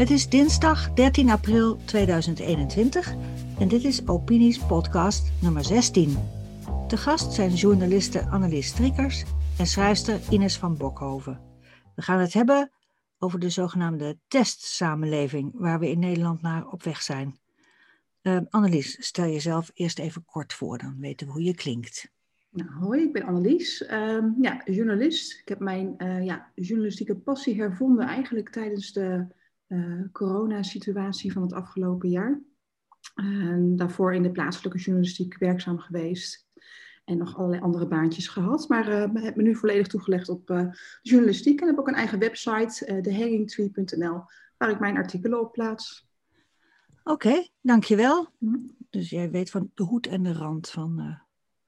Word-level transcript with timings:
Het 0.00 0.10
is 0.10 0.28
dinsdag 0.28 0.92
13 0.92 1.30
april 1.30 1.76
2021 1.84 3.14
en 3.58 3.68
dit 3.68 3.84
is 3.84 4.08
Opinies 4.08 4.58
podcast 4.58 5.32
nummer 5.40 5.64
16. 5.64 6.16
De 6.88 6.96
gast 6.96 7.32
zijn 7.32 7.54
journaliste 7.54 8.26
Annelies 8.26 8.66
Strikkers 8.66 9.24
en 9.58 9.66
schrijfster 9.66 10.20
Ines 10.30 10.56
van 10.56 10.76
Bokhoven. 10.76 11.40
We 11.94 12.02
gaan 12.02 12.18
het 12.18 12.32
hebben 12.32 12.70
over 13.18 13.38
de 13.38 13.50
zogenaamde 13.50 14.18
testsamenleving 14.28 15.52
waar 15.54 15.78
we 15.78 15.90
in 15.90 15.98
Nederland 15.98 16.42
naar 16.42 16.66
op 16.66 16.82
weg 16.82 17.02
zijn. 17.02 17.38
Uh, 18.22 18.40
Annelies, 18.48 19.06
stel 19.06 19.26
jezelf 19.26 19.70
eerst 19.74 19.98
even 19.98 20.24
kort 20.24 20.52
voor, 20.52 20.78
dan 20.78 20.96
weten 21.00 21.26
we 21.26 21.32
hoe 21.32 21.42
je 21.42 21.54
klinkt. 21.54 22.10
Nou, 22.50 22.70
hoi, 22.70 23.02
ik 23.02 23.12
ben 23.12 23.22
Annelies, 23.22 23.82
uh, 23.82 24.24
ja, 24.40 24.62
journalist. 24.64 25.40
Ik 25.40 25.48
heb 25.48 25.58
mijn 25.58 25.94
uh, 25.98 26.24
ja, 26.24 26.50
journalistieke 26.54 27.16
passie 27.16 27.60
hervonden 27.60 28.06
eigenlijk 28.06 28.48
tijdens 28.48 28.92
de 28.92 29.26
uh, 29.68 30.04
coronasituatie 30.12 31.32
van 31.32 31.42
het 31.42 31.52
afgelopen 31.52 32.08
jaar. 32.08 32.40
daarvoor 33.76 34.14
in 34.14 34.22
de 34.22 34.30
plaatselijke 34.30 34.78
journalistiek 34.78 35.38
werkzaam 35.38 35.78
geweest 35.78 36.48
en 37.04 37.18
nog 37.18 37.36
allerlei 37.36 37.62
andere 37.62 37.86
baantjes 37.86 38.28
gehad. 38.28 38.68
Maar 38.68 38.88
uh, 38.88 39.22
heb 39.22 39.36
me 39.36 39.42
nu 39.42 39.56
volledig 39.56 39.86
toegelegd 39.86 40.28
op 40.28 40.50
uh, 40.50 40.72
journalistiek 41.02 41.60
en 41.60 41.66
heb 41.66 41.78
ook 41.78 41.88
een 41.88 41.94
eigen 41.94 42.18
website, 42.18 42.86
uh, 42.86 43.02
thehangingtree.nl, 43.02 44.22
waar 44.56 44.70
ik 44.70 44.80
mijn 44.80 44.96
artikelen 44.96 45.40
op 45.40 45.52
plaats. 45.52 46.08
Oké, 47.04 47.12
okay, 47.12 47.50
dankjewel. 47.60 48.28
Hm. 48.38 48.56
Dus 48.90 49.10
jij 49.10 49.30
weet 49.30 49.50
van 49.50 49.70
de 49.74 49.82
hoed 49.82 50.06
en 50.06 50.22
de 50.22 50.32
rand 50.32 50.70
van 50.70 51.20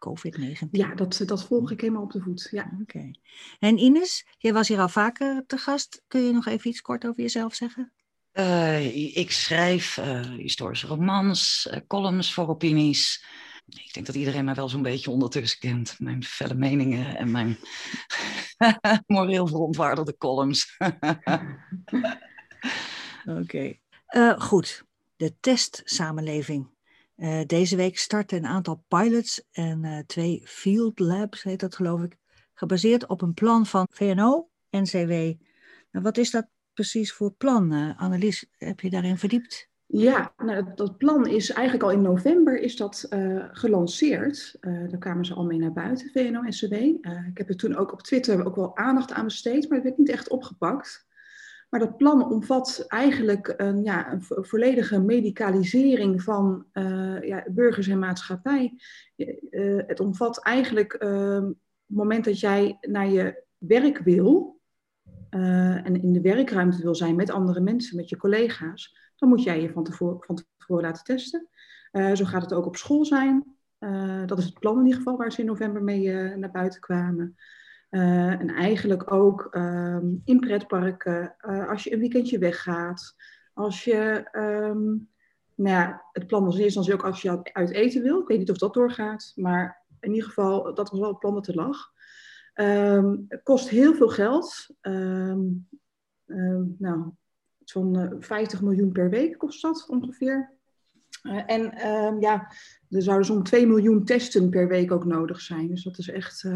COVID-19. 0.09 0.69
Ja, 0.71 0.95
dat, 0.95 1.23
dat 1.27 1.45
volg 1.45 1.71
ik 1.71 1.81
helemaal 1.81 2.03
op 2.03 2.13
de 2.13 2.21
voet. 2.21 2.49
Ja. 2.51 2.71
Oké. 2.73 2.83
Okay. 2.83 3.15
En 3.59 3.79
Ines, 3.79 4.27
jij 4.39 4.53
was 4.53 4.69
hier 4.69 4.81
al 4.81 4.89
vaker 4.89 5.45
te 5.47 5.57
gast. 5.57 6.03
Kun 6.09 6.21
je 6.21 6.33
nog 6.33 6.47
even 6.47 6.71
iets 6.71 6.81
kort 6.81 7.07
over 7.07 7.23
jezelf 7.23 7.55
zeggen? 7.55 7.93
ik 9.15 9.31
schrijf 9.31 9.95
historische 10.37 10.87
romans, 10.87 11.69
columns 11.87 12.35
voor 12.35 12.49
opinies. 12.49 13.25
Ik 13.67 13.93
denk 13.93 14.07
dat 14.07 14.15
iedereen 14.15 14.45
mij 14.45 14.55
wel 14.55 14.69
zo'n 14.69 14.83
beetje 14.83 15.11
ondertussen 15.11 15.61
kent. 15.61 15.95
Mijn 15.99 16.25
felle 16.25 16.55
meningen 16.55 17.17
en 17.17 17.31
mijn 17.31 17.59
moreel 19.07 19.47
verontwaardigde 19.47 20.17
columns. 20.17 20.77
Oké. 23.41 23.79
Uh, 24.09 24.41
goed, 24.41 24.85
de 25.17 25.35
testsamenleving. 25.41 26.71
Uh, 27.17 27.41
deze 27.47 27.77
week 27.77 27.99
starten 27.99 28.39
een 28.39 28.47
aantal 28.47 28.85
pilots 28.89 29.45
en 29.51 29.85
uh, 29.85 29.99
twee 29.99 30.43
field 30.45 30.99
labs, 30.99 31.43
heet 31.43 31.61
dat 31.61 31.75
geloof 31.75 32.03
ik, 32.03 32.17
gebaseerd 32.55 33.07
op 33.07 33.23
een 33.23 33.35
plan 33.35 33.67
van 33.67 33.87
VNO, 33.91 34.49
NCW. 34.71 35.11
Nou, 35.11 36.05
wat 36.05 36.17
is 36.17 36.31
dat 36.31 36.47
precies 36.75 37.13
voor 37.13 37.33
plan? 37.33 37.97
Annelies, 37.97 38.47
heb 38.59 38.81
je 38.81 38.91
daarin 38.91 39.19
verdiept? 39.19 39.71
Ja, 39.95 40.33
nou, 40.37 40.65
dat 40.75 40.99
plan 40.99 41.27
is 41.27 41.51
eigenlijk 41.51 41.85
al 41.85 41.91
in 41.91 42.03
november 42.03 42.59
is 42.59 42.77
dat 42.77 43.07
uh, 43.11 43.45
gelanceerd. 43.53 44.57
Uh, 44.61 44.89
daar 44.91 44.99
kwamen 44.99 45.25
ze 45.25 45.35
al 45.35 45.45
mee 45.45 45.59
naar 45.59 45.73
buiten, 45.73 46.11
VNO-NCW. 46.13 46.73
Uh, 46.73 46.99
eh, 47.01 47.27
ik 47.27 47.39
heb 47.39 47.49
er 47.49 47.57
toen 47.57 47.77
ook 47.77 47.93
op 47.93 48.03
Twitter 48.03 48.45
ook 48.47 48.57
wel 48.57 48.77
aandacht 48.77 49.13
aan 49.13 49.25
besteed, 49.25 49.69
maar 49.69 49.79
het 49.79 49.87
werd 49.87 49.99
niet 49.99 50.09
echt 50.09 50.29
opgepakt. 50.29 51.07
Maar 51.73 51.81
dat 51.81 51.97
plan 51.97 52.31
omvat 52.31 52.85
eigenlijk 52.89 53.55
een, 53.57 53.85
ja, 53.85 54.13
een 54.13 54.23
volledige 54.45 55.01
medicalisering 55.01 56.23
van 56.23 56.67
ja, 57.23 57.45
burgers 57.51 57.89
en 57.89 57.99
maatschappij. 57.99 58.75
het 59.87 60.01
omvat 60.01 60.43
eigenlijk 60.43 60.93
ehm, 60.93 61.45
het 61.45 61.97
moment 61.97 62.25
dat 62.25 62.41
jij 62.41 62.79
naar 62.81 63.09
je 63.09 63.43
werk 63.59 63.99
wil 63.99 64.61
en 65.31 66.03
in 66.03 66.13
de 66.13 66.21
werkruimte 66.21 66.83
wil 66.83 66.95
zijn 66.95 67.17
met 67.17 67.31
andere 67.31 67.61
mensen, 67.61 67.97
met 67.97 68.09
je 68.09 68.17
collega's 68.17 69.03
dan 69.23 69.31
moet 69.31 69.43
jij 69.43 69.61
je 69.61 69.73
van 69.73 69.85
tevoren, 69.85 70.23
van 70.27 70.45
tevoren 70.59 70.85
laten 70.85 71.05
testen. 71.05 71.49
Uh, 71.93 72.15
zo 72.15 72.25
gaat 72.25 72.43
het 72.43 72.53
ook 72.53 72.67
op 72.67 72.77
school 72.77 73.05
zijn. 73.05 73.57
Uh, 73.79 74.27
dat 74.27 74.39
is 74.39 74.45
het 74.45 74.59
plan 74.59 74.79
in 74.79 74.85
ieder 74.85 74.99
geval 74.99 75.17
waar 75.17 75.33
ze 75.33 75.41
in 75.41 75.47
november 75.47 75.83
mee 75.83 76.05
uh, 76.05 76.35
naar 76.35 76.51
buiten 76.51 76.81
kwamen. 76.81 77.37
En 78.01 78.49
eigenlijk 78.49 79.13
ook 79.13 79.49
um, 79.51 80.21
in 80.25 80.41
pretparken, 80.41 81.37
als 81.69 81.85
je 81.85 81.93
een 81.93 82.01
weekendje 82.01 82.39
weggaat. 82.39 83.15
Als 83.55 83.85
je, 83.85 84.29
um, 84.33 85.09
nou 85.55 85.77
ja, 85.77 86.05
het 86.13 86.27
plan 86.27 86.45
was 86.45 86.59
eerste 86.59 86.65
instantie 86.65 86.95
ook 86.95 87.05
als 87.05 87.23
je 87.23 87.53
uit 87.53 87.71
eten 87.71 88.03
wil. 88.03 88.21
Ik 88.21 88.27
weet 88.29 88.39
niet 88.39 88.51
of 88.51 88.59
dat 88.59 88.75
doorgaat, 88.75 89.33
maar 89.35 89.85
in 90.01 90.11
ieder 90.11 90.29
geval, 90.29 90.75
dat 90.75 90.91
was 90.91 91.01
wel 91.01 91.09
het 91.09 91.19
plan 91.19 91.35
dat 91.35 91.47
er 91.47 91.55
lag. 91.55 91.91
Um, 92.55 93.25
het 93.29 93.43
kost 93.43 93.69
heel 93.69 93.95
veel 93.95 94.09
geld. 94.09 94.67
nou, 96.79 97.13
Zo'n 97.65 98.17
50 98.19 98.59
eh, 98.59 98.65
miljoen 98.65 98.93
per 98.93 99.11
week 99.11 99.39
kost 99.39 99.63
dat 99.63 99.87
ongeveer. 99.89 100.53
En 101.47 101.63
ja, 102.21 102.53
er 102.89 103.03
zouden 103.03 103.27
zo'n 103.27 103.43
2 103.43 103.67
miljoen 103.67 104.05
testen 104.05 104.51
per 104.51 104.69
week 104.69 104.93
ook 104.93 105.05
nodig 105.05 105.41
zijn. 105.41 105.69
Dus 105.69 105.83
dat 105.83 105.99
is 105.99 106.09
echt 106.09 106.49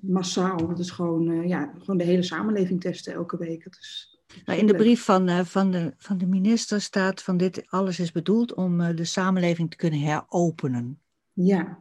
massaal. 0.00 0.66
Dat 0.66 0.78
is 0.78 0.90
gewoon, 0.90 1.48
ja, 1.48 1.72
gewoon 1.78 1.98
de 1.98 2.04
hele 2.04 2.22
samenleving 2.22 2.80
testen 2.80 3.12
elke 3.12 3.36
week. 3.36 3.64
Dat 3.64 3.76
is, 3.80 4.18
maar 4.46 4.58
in 4.58 4.66
de 4.66 4.74
brief 4.74 5.04
van, 5.04 5.46
van, 5.46 5.70
de, 5.70 5.94
van 5.96 6.18
de 6.18 6.26
minister 6.26 6.80
staat 6.80 7.22
van 7.22 7.36
dit 7.36 7.66
alles 7.68 8.00
is 8.00 8.12
bedoeld 8.12 8.54
om 8.54 8.96
de 8.96 9.04
samenleving 9.04 9.70
te 9.70 9.76
kunnen 9.76 10.00
heropenen. 10.00 11.00
Ja, 11.32 11.78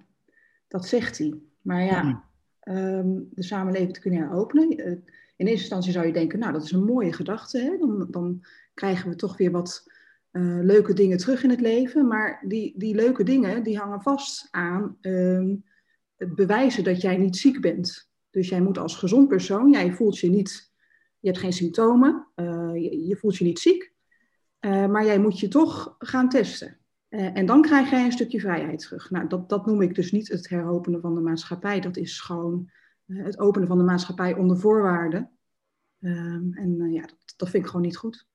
dat 0.67 0.85
zegt 0.85 1.17
hij. 1.17 1.33
Maar 1.61 1.83
ja, 1.83 2.23
um, 2.63 3.29
de 3.33 3.43
samenleving 3.43 3.93
te 3.93 3.99
kunnen 3.99 4.19
heropenen 4.19 5.03
in 5.37 5.45
eerste 5.45 5.61
instantie 5.61 5.91
zou 5.91 6.05
je 6.05 6.13
denken, 6.13 6.39
nou 6.39 6.53
dat 6.53 6.63
is 6.63 6.71
een 6.71 6.85
mooie 6.85 7.13
gedachte, 7.13 7.59
hè? 7.59 7.77
Dan, 7.77 8.07
dan 8.11 8.45
krijgen 8.73 9.09
we 9.09 9.15
toch 9.15 9.37
weer 9.37 9.51
wat 9.51 9.91
uh, 10.31 10.63
leuke 10.63 10.93
dingen 10.93 11.17
terug 11.17 11.43
in 11.43 11.49
het 11.49 11.61
leven. 11.61 12.07
Maar 12.07 12.43
die, 12.47 12.73
die 12.77 12.95
leuke 12.95 13.23
dingen 13.23 13.63
die 13.63 13.77
hangen 13.77 14.01
vast 14.01 14.47
aan 14.51 14.97
het 15.01 15.65
bewijzen 16.17 16.83
dat 16.83 17.01
jij 17.01 17.17
niet 17.17 17.37
ziek 17.37 17.61
bent. 17.61 18.09
Dus 18.29 18.49
jij 18.49 18.61
moet 18.61 18.77
als 18.77 18.95
gezond 18.95 19.27
persoon, 19.27 19.71
jij 19.71 19.93
voelt 19.93 20.17
je 20.17 20.29
niet, 20.29 20.71
je 21.19 21.27
hebt 21.27 21.41
geen 21.41 21.53
symptomen, 21.53 22.27
uh, 22.35 22.71
je, 22.73 23.05
je, 23.05 23.15
voelt 23.15 23.37
je 23.37 23.43
niet 23.43 23.59
ziek, 23.59 23.93
uh, 24.59 24.87
maar 24.87 25.05
jij 25.05 25.19
moet 25.19 25.39
je 25.39 25.47
toch 25.47 25.95
gaan 25.99 26.29
testen. 26.29 26.77
en 27.09 27.45
dan 27.45 27.61
krijg 27.61 27.89
jij 27.89 28.05
een 28.05 28.11
stukje 28.11 28.39
vrijheid 28.39 28.79
terug. 28.79 29.09
Nou, 29.09 29.27
dat, 29.27 29.49
dat 29.49 29.65
noem 29.65 29.81
ik 29.81 29.95
dus 29.95 30.11
niet 30.11 30.27
het 30.27 30.49
heropenen 30.49 31.01
van 31.01 31.15
de 31.15 31.21
maatschappij. 31.21 31.79
Dat 31.79 31.97
is 31.97 32.19
gewoon 32.19 32.71
eh, 33.07 33.23
het 33.23 33.39
openen 33.39 33.67
van 33.67 33.77
de 33.77 33.83
maatschappij 33.83 34.33
onder 34.33 34.59
voorwaarden. 34.59 35.31
Um, 35.99 36.53
en 36.53 36.79
uh, 36.79 36.93
ja, 36.93 37.01
dat, 37.01 37.33
dat, 37.35 37.49
vind 37.49 37.63
ik 37.63 37.69
gewoon 37.69 37.85
niet 37.85 37.97
goed. 37.97 38.25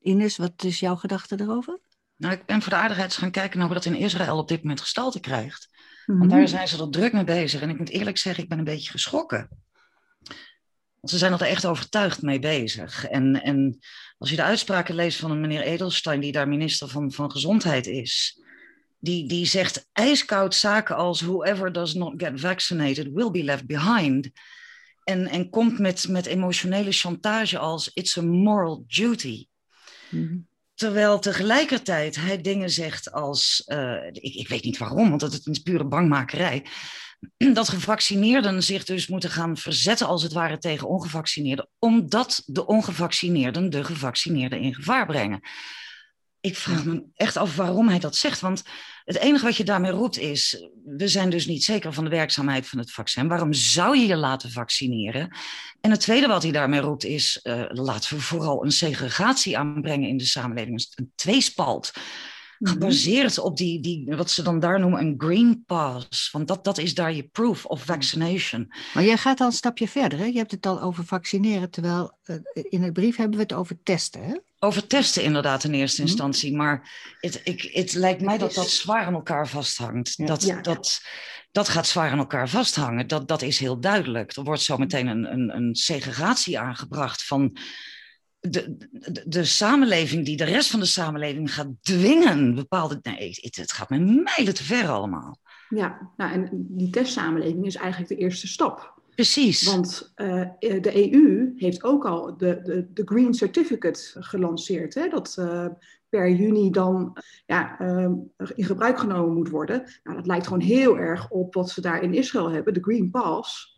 Ines, 0.00 0.36
wat 0.36 0.64
is 0.64 0.80
jouw 0.80 0.96
gedachte 0.96 1.40
erover? 1.40 1.78
Nou, 2.16 2.34
ik 2.34 2.46
ben 2.46 2.62
voor 2.62 2.70
de 2.72 2.78
aardigheid 2.78 3.12
gaan 3.12 3.30
kijken 3.30 3.58
naar 3.58 3.66
hoe 3.66 3.76
dat 3.76 3.84
in 3.84 3.94
Israël 3.94 4.38
op 4.38 4.48
dit 4.48 4.62
moment 4.62 4.80
gestalte 4.80 5.20
krijgt. 5.20 5.68
Want 6.08 6.20
mhm. 6.20 6.28
daar 6.28 6.48
zijn 6.48 6.68
ze 6.68 6.82
er 6.82 6.90
druk 6.90 7.12
mee 7.12 7.24
bezig. 7.24 7.60
En 7.60 7.70
ik 7.70 7.78
moet 7.78 7.88
eerlijk 7.88 8.18
zeggen, 8.18 8.42
ik 8.42 8.48
ben 8.48 8.58
een 8.58 8.64
beetje 8.64 8.90
geschrokken. 8.90 9.48
Want 11.00 11.10
ze 11.10 11.18
zijn 11.18 11.32
er 11.32 11.40
echt 11.40 11.66
overtuigd 11.66 12.22
mee 12.22 12.38
bezig. 12.38 13.04
En, 13.06 13.42
en 13.42 13.78
als 14.18 14.30
je 14.30 14.36
de 14.36 14.42
uitspraken 14.42 14.94
leest 14.94 15.18
van 15.18 15.30
een 15.30 15.40
meneer 15.40 15.60
Edelstein, 15.60 16.20
die 16.20 16.32
daar 16.32 16.48
minister 16.48 16.88
van, 16.88 17.12
van 17.12 17.30
Gezondheid 17.30 17.86
is, 17.86 18.42
die, 18.98 19.28
die 19.28 19.46
zegt 19.46 19.88
ijskoud 19.92 20.54
zaken 20.54 20.96
als 20.96 21.20
whoever 21.20 21.72
does 21.72 21.94
not 21.94 22.14
get 22.16 22.40
vaccinated 22.40 23.12
will 23.12 23.30
be 23.30 23.44
left 23.44 23.66
behind. 23.66 24.30
En, 25.04 25.26
en 25.26 25.50
komt 25.50 25.78
met, 25.78 26.08
met 26.08 26.26
emotionele 26.26 26.92
chantage 26.92 27.58
als 27.58 27.90
it's 27.94 28.18
a 28.18 28.22
moral 28.22 28.84
duty. 28.86 29.46
Mhm. 30.08 30.36
Terwijl 30.78 31.18
tegelijkertijd 31.18 32.16
hij 32.16 32.40
dingen 32.40 32.70
zegt 32.70 33.12
als, 33.12 33.62
uh, 33.66 34.06
ik, 34.12 34.34
ik 34.34 34.48
weet 34.48 34.64
niet 34.64 34.78
waarom, 34.78 35.08
want 35.08 35.20
dat 35.20 35.40
is 35.44 35.58
pure 35.58 35.84
bangmakerij, 35.84 36.64
dat 37.52 37.68
gevaccineerden 37.68 38.62
zich 38.62 38.84
dus 38.84 39.06
moeten 39.06 39.30
gaan 39.30 39.56
verzetten 39.56 40.06
als 40.06 40.22
het 40.22 40.32
ware 40.32 40.58
tegen 40.58 40.88
ongevaccineerden, 40.88 41.68
omdat 41.78 42.42
de 42.46 42.66
ongevaccineerden 42.66 43.70
de 43.70 43.84
gevaccineerden 43.84 44.60
in 44.60 44.74
gevaar 44.74 45.06
brengen 45.06 45.40
ik 46.48 46.56
vraag 46.56 46.84
me 46.84 47.02
echt 47.14 47.36
af 47.36 47.56
waarom 47.56 47.88
hij 47.88 47.98
dat 47.98 48.16
zegt. 48.16 48.40
Want 48.40 48.62
het 49.04 49.18
enige 49.18 49.44
wat 49.44 49.56
je 49.56 49.64
daarmee 49.64 49.90
roept 49.90 50.18
is: 50.18 50.68
we 50.84 51.08
zijn 51.08 51.30
dus 51.30 51.46
niet 51.46 51.64
zeker 51.64 51.92
van 51.92 52.04
de 52.04 52.10
werkzaamheid 52.10 52.66
van 52.66 52.78
het 52.78 52.92
vaccin. 52.92 53.28
Waarom 53.28 53.52
zou 53.52 53.98
je 53.98 54.06
je 54.06 54.16
laten 54.16 54.50
vaccineren? 54.50 55.36
En 55.80 55.90
het 55.90 56.00
tweede 56.00 56.26
wat 56.26 56.42
hij 56.42 56.52
daarmee 56.52 56.80
roept 56.80 57.04
is: 57.04 57.40
uh, 57.42 57.64
laten 57.68 58.16
we 58.16 58.22
vooral 58.22 58.64
een 58.64 58.72
segregatie 58.72 59.58
aanbrengen 59.58 60.08
in 60.08 60.16
de 60.16 60.24
samenleving, 60.24 60.86
een 60.94 61.12
tweespalt. 61.14 61.92
Mhm. 62.58 62.72
Gebaseerd 62.72 63.38
op 63.38 63.56
die, 63.56 63.80
die, 63.80 64.16
wat 64.16 64.30
ze 64.30 64.42
dan 64.42 64.60
daar 64.60 64.80
noemen 64.80 65.00
een 65.00 65.14
green 65.18 65.64
pass. 65.66 66.30
Want 66.30 66.48
dat, 66.48 66.64
dat 66.64 66.78
is 66.78 66.94
daar 66.94 67.12
je 67.12 67.22
proof 67.22 67.64
of 67.64 67.84
vaccination. 67.84 68.72
Maar 68.94 69.04
jij 69.04 69.16
gaat 69.16 69.40
al 69.40 69.46
een 69.46 69.52
stapje 69.52 69.88
verder. 69.88 70.18
Hè? 70.18 70.24
Je 70.24 70.38
hebt 70.38 70.50
het 70.50 70.66
al 70.66 70.80
over 70.82 71.04
vaccineren, 71.04 71.70
terwijl 71.70 72.18
uh, 72.24 72.36
in 72.52 72.80
de 72.80 72.92
brief 72.92 73.16
hebben 73.16 73.36
we 73.36 73.42
het 73.42 73.52
over 73.52 73.82
testen. 73.82 74.22
Hè? 74.22 74.34
Over 74.58 74.86
testen 74.86 75.22
inderdaad 75.22 75.64
in 75.64 75.74
eerste 75.74 76.00
mhm. 76.00 76.10
instantie. 76.10 76.56
Maar 76.56 76.90
het, 77.20 77.40
ik, 77.44 77.70
het 77.72 77.94
lijkt 77.94 78.20
mij 78.20 78.38
dat 78.38 78.54
dat 78.54 78.70
zwaar 78.70 79.04
aan 79.04 79.14
elkaar 79.14 79.48
vasthangt. 79.48 80.26
Dat, 80.26 80.42
ja. 80.42 80.60
dat, 80.60 81.00
dat 81.52 81.68
gaat 81.68 81.86
zwaar 81.86 82.10
aan 82.10 82.18
elkaar 82.18 82.48
vasthangen. 82.48 83.06
Dat, 83.06 83.28
dat 83.28 83.42
is 83.42 83.58
heel 83.58 83.80
duidelijk. 83.80 84.36
Er 84.36 84.44
wordt 84.44 84.62
zo 84.62 84.76
meteen 84.76 85.06
een, 85.06 85.32
een, 85.32 85.56
een 85.56 85.74
segregatie 85.74 86.58
aangebracht 86.58 87.24
van 87.24 87.56
de, 88.40 88.76
de, 88.90 89.24
de, 89.26 89.44
samenleving 89.44 90.24
die 90.24 90.36
de 90.36 90.44
rest 90.44 90.70
van 90.70 90.80
de 90.80 90.86
samenleving 90.86 91.54
gaat 91.54 91.68
dwingen 91.80 92.54
bepaalde. 92.54 92.98
Nee, 93.02 93.28
het, 93.40 93.56
het 93.56 93.72
gaat 93.72 93.90
me 93.90 93.98
mijlen 93.98 94.54
te 94.54 94.64
ver 94.64 94.88
allemaal. 94.88 95.38
Ja, 95.68 96.10
nou, 96.16 96.32
en 96.32 96.48
die 96.52 96.90
testsamenleving 96.90 97.66
is 97.66 97.74
eigenlijk 97.74 98.08
de 98.08 98.16
eerste 98.16 98.48
stap. 98.48 98.96
Precies. 99.14 99.64
Want 99.64 100.12
uh, 100.16 100.44
de 100.58 101.12
EU 101.12 101.52
heeft 101.56 101.84
ook 101.84 102.06
al 102.06 102.36
de, 102.36 102.60
de, 102.62 102.86
de 102.92 103.02
Green 103.04 103.34
Certificate 103.34 104.00
gelanceerd. 104.14 104.94
Hè? 104.94 105.08
Dat 105.08 105.36
uh, 105.38 105.66
per 106.08 106.30
juni 106.30 106.70
dan 106.70 107.16
ja, 107.46 107.80
uh, 107.80 108.10
in 108.54 108.64
gebruik 108.64 108.98
genomen 108.98 109.34
moet 109.34 109.48
worden. 109.48 109.84
Nou, 110.02 110.16
dat 110.16 110.26
lijkt 110.26 110.46
gewoon 110.46 110.62
heel 110.62 110.98
erg 110.98 111.30
op 111.30 111.54
wat 111.54 111.70
ze 111.70 111.80
daar 111.80 112.02
in 112.02 112.14
Israël 112.14 112.50
hebben, 112.50 112.74
de 112.74 112.82
Green 112.82 113.10
Pass 113.10 113.77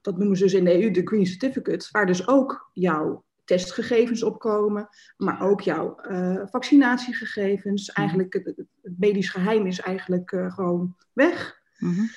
dat 0.00 0.18
noemen 0.18 0.36
ze 0.36 0.42
dus 0.42 0.54
in 0.54 0.64
de 0.64 0.82
EU 0.82 0.90
de 0.90 1.06
Green 1.06 1.26
Certificate, 1.26 1.88
waar 1.90 2.06
dus 2.06 2.28
ook 2.28 2.70
jouw 2.72 3.24
testgegevens 3.44 4.22
op 4.22 4.38
komen, 4.38 4.88
maar 5.16 5.40
ook 5.40 5.60
jouw 5.60 6.00
uh, 6.10 6.42
vaccinatiegegevens. 6.44 7.88
Mhm. 7.88 8.00
Eigenlijk, 8.00 8.32
het, 8.32 8.44
het, 8.44 8.98
medisch 8.98 9.30
geheim 9.30 9.66
is 9.66 9.80
eigenlijk 9.80 10.32
uh, 10.32 10.52
gewoon 10.52 10.96
weg. 11.12 11.60
Mm 11.78 12.08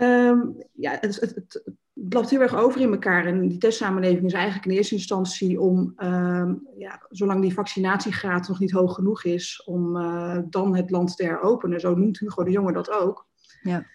um, 0.00 0.56
ja, 0.72 0.96
het, 1.00 1.20
het, 1.20 1.34
het, 1.34 1.62
loopt 1.92 2.30
heel 2.30 2.40
erg 2.40 2.54
over 2.54 2.80
in 2.80 2.92
elkaar. 2.92 3.26
En 3.26 3.48
die 3.48 3.58
testsamenleving 3.58 4.24
is 4.26 4.32
eigenlijk 4.32 4.66
in 4.66 4.72
eerste 4.72 4.94
instantie 4.94 5.60
om, 5.60 5.94
um, 5.96 6.68
ja, 6.76 7.06
zolang 7.08 7.40
die 7.40 7.52
vaccinatiegraad 7.52 8.48
nog 8.48 8.58
niet 8.58 8.70
hoog 8.70 8.94
genoeg 8.94 9.24
is, 9.24 9.62
om 9.64 9.96
uh, 9.96 10.38
dan 10.50 10.76
het 10.76 10.90
land 10.90 11.16
te 11.16 11.24
heropenen. 11.24 11.80
Zo 11.80 11.94
noemt 11.94 12.18
Hugo 12.18 12.44
de 12.44 12.50
Jonge 12.50 12.72
dat 12.72 12.90
ook. 12.90 13.26
Ja. 13.62 13.86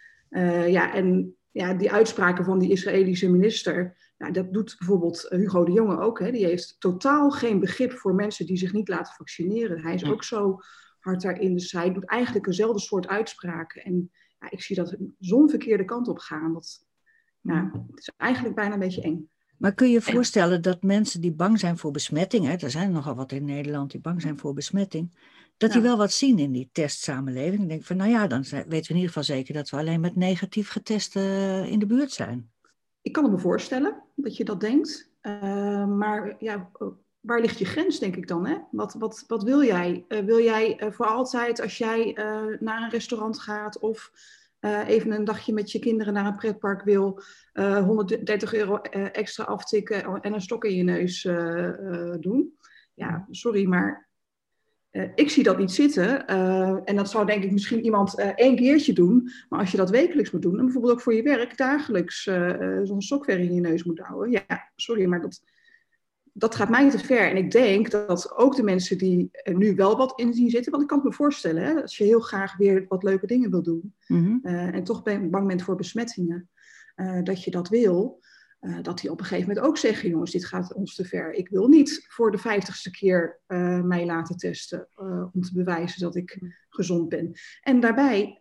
ja, 0.67 0.93
en 0.93 1.35
ja, 1.57 1.73
die 1.73 1.91
uitspraken 1.91 2.45
van 2.45 2.59
die 2.59 2.71
Israëlische 2.71 3.29
minister, 3.29 3.97
nou, 4.17 4.33
dat 4.33 4.53
doet 4.53 4.75
bijvoorbeeld 4.77 5.25
Hugo 5.29 5.65
de 5.65 5.71
Jonge 5.71 5.99
ook. 5.99 6.19
Hè. 6.19 6.31
Die 6.31 6.45
heeft 6.45 6.75
totaal 6.79 7.31
geen 7.31 7.59
begrip 7.59 7.91
voor 7.91 8.15
mensen 8.15 8.45
die 8.45 8.57
zich 8.57 8.73
niet 8.73 8.87
laten 8.87 9.13
vaccineren. 9.13 9.81
Hij 9.81 9.93
is 9.93 10.05
ook 10.05 10.23
zo 10.23 10.59
hard 10.99 11.21
daarin. 11.21 11.53
Dus 11.53 11.71
hij 11.71 11.93
doet 11.93 12.05
eigenlijk 12.05 12.47
eenzelfde 12.47 12.79
soort 12.79 13.07
uitspraken. 13.07 13.83
En 13.83 14.11
ja, 14.39 14.51
ik 14.51 14.61
zie 14.61 14.75
dat 14.75 14.97
zo'n 15.19 15.49
verkeerde 15.49 15.85
kant 15.85 16.07
op 16.07 16.19
gaan. 16.19 16.53
Dat, 16.53 16.85
het 17.41 17.99
is 17.99 18.11
eigenlijk 18.17 18.55
bijna 18.55 18.73
een 18.73 18.79
beetje 18.79 19.01
eng. 19.01 19.29
Maar 19.57 19.73
kun 19.73 19.87
je 19.87 19.93
je 19.93 20.01
voorstellen 20.01 20.61
dat 20.61 20.83
mensen 20.83 21.21
die 21.21 21.31
bang 21.31 21.59
zijn 21.59 21.77
voor 21.77 21.91
besmetting, 21.91 22.45
hè, 22.45 22.55
er 22.55 22.71
zijn 22.71 22.91
nogal 22.91 23.15
wat 23.15 23.31
in 23.31 23.45
Nederland 23.45 23.91
die 23.91 23.99
bang 23.99 24.21
zijn 24.21 24.37
voor 24.37 24.53
besmetting, 24.53 25.11
dat 25.57 25.71
die 25.71 25.81
wel 25.81 25.97
wat 25.97 26.11
zien 26.11 26.39
in 26.39 26.51
die 26.51 26.69
testsamenleving. 26.71 27.61
Ik 27.61 27.69
denk 27.69 27.83
van, 27.83 27.97
nou 27.97 28.09
ja, 28.09 28.27
dan 28.27 28.41
weten 28.41 28.67
we 28.69 28.75
in 28.75 28.95
ieder 28.95 29.07
geval 29.07 29.23
zeker 29.23 29.53
dat 29.53 29.69
we 29.69 29.77
alleen 29.77 29.99
met 29.99 30.15
negatief 30.15 30.69
getesten 30.69 31.21
eh, 31.21 31.71
in 31.71 31.79
de 31.79 31.85
buurt 31.85 32.11
zijn. 32.11 32.51
Ik 33.01 33.11
kan 33.11 33.31
me 33.31 33.37
voorstellen 33.37 34.03
dat 34.15 34.37
je 34.37 34.43
dat 34.43 34.59
denkt. 34.59 35.11
Uh, 35.21 35.87
maar 35.87 36.35
ja, 36.39 36.71
waar 37.19 37.41
ligt 37.41 37.59
je 37.59 37.65
grens, 37.65 37.99
denk 37.99 38.15
ik 38.15 38.27
dan? 38.27 38.45
Hè? 38.45 38.57
Wat, 38.71 38.93
wat, 38.93 39.23
wat 39.27 39.43
wil 39.43 39.63
jij? 39.63 40.05
Uh, 40.07 40.19
wil 40.19 40.39
jij 40.39 40.83
uh, 40.83 40.91
voor 40.91 41.05
altijd, 41.05 41.61
als 41.61 41.77
jij 41.77 42.11
naar 42.59 42.81
een 42.81 42.89
restaurant 42.89 43.39
gaat 43.39 43.79
of 43.79 44.11
even 44.87 45.11
een 45.11 45.23
dagje 45.23 45.53
met 45.53 45.71
je 45.71 45.79
kinderen 45.79 46.13
naar 46.13 46.25
een 46.25 46.35
pretpark 46.35 46.83
wil, 46.83 47.21
130 47.53 48.53
euro 48.53 48.77
extra 49.11 49.43
aftikken 49.43 50.21
en 50.21 50.33
een 50.33 50.41
stok 50.41 50.65
in 50.65 50.75
je 50.75 50.83
neus 50.83 51.21
doen? 52.19 52.53
Ja, 52.93 53.27
sorry, 53.29 53.65
maar 53.65 54.09
ik 55.15 55.29
zie 55.29 55.43
dat 55.43 55.57
niet 55.57 55.71
zitten. 55.71 56.27
En 56.85 56.95
dat 56.95 57.09
zou 57.09 57.25
denk 57.25 57.43
ik 57.43 57.51
misschien 57.51 57.83
iemand 57.83 58.19
één 58.35 58.55
keertje 58.55 58.93
doen. 58.93 59.29
Maar 59.49 59.59
als 59.59 59.71
je 59.71 59.77
dat 59.77 59.89
wekelijks 59.89 60.31
moet 60.31 60.41
doen, 60.41 60.57
en 60.57 60.63
bijvoorbeeld 60.63 60.93
ook 60.93 61.01
voor 61.01 61.13
je 61.13 61.21
werk 61.21 61.57
dagelijks 61.57 62.23
zo'n 62.83 63.01
software 63.01 63.43
in 63.43 63.53
je 63.53 63.61
neus 63.61 63.83
moet 63.83 63.99
houden. 63.99 64.31
Ja, 64.31 64.71
sorry, 64.75 65.05
maar 65.05 65.21
dat, 65.21 65.41
dat 66.37 66.55
gaat 66.55 66.69
mij 66.69 66.89
te 66.89 66.99
ver. 66.99 67.29
En 67.29 67.37
ik 67.37 67.51
denk 67.51 67.91
dat 67.91 68.35
ook 68.35 68.55
de 68.55 68.63
mensen 68.63 68.97
die 68.97 69.29
er 69.31 69.55
nu 69.55 69.75
wel 69.75 69.97
wat 69.97 70.19
in 70.19 70.33
zien 70.33 70.49
zitten, 70.49 70.71
want 70.71 70.83
ik 70.83 70.89
kan 70.89 70.97
het 70.97 71.07
me 71.07 71.13
voorstellen, 71.13 71.63
hè, 71.63 71.81
als 71.81 71.97
je 71.97 72.03
heel 72.03 72.19
graag 72.19 72.57
weer 72.57 72.85
wat 72.87 73.03
leuke 73.03 73.27
dingen 73.27 73.51
wil 73.51 73.63
doen 73.63 73.95
mm-hmm. 74.07 74.39
en 74.45 74.83
toch 74.83 75.03
bang 75.03 75.47
bent 75.47 75.61
voor 75.61 75.75
besmettingen, 75.75 76.49
dat 77.23 77.43
je 77.43 77.51
dat 77.51 77.69
wil. 77.69 78.19
Uh, 78.61 78.77
dat 78.81 78.99
die 78.99 79.11
op 79.11 79.19
een 79.19 79.25
gegeven 79.25 79.47
moment 79.47 79.67
ook 79.67 79.77
zeggen, 79.77 80.09
jongens, 80.09 80.31
dit 80.31 80.45
gaat 80.45 80.73
ons 80.73 80.95
te 80.95 81.05
ver. 81.05 81.33
Ik 81.33 81.49
wil 81.49 81.67
niet 81.67 82.05
voor 82.07 82.31
de 82.31 82.37
vijftigste 82.37 82.91
keer 82.91 83.39
mij 83.83 84.05
laten 84.05 84.37
testen 84.37 84.87
om 85.33 85.41
te 85.41 85.53
bewijzen 85.53 86.01
dat 86.01 86.15
ik 86.15 86.39
gezond 86.69 87.09
ben. 87.09 87.31
En 87.61 87.79
daarbij, 87.79 88.37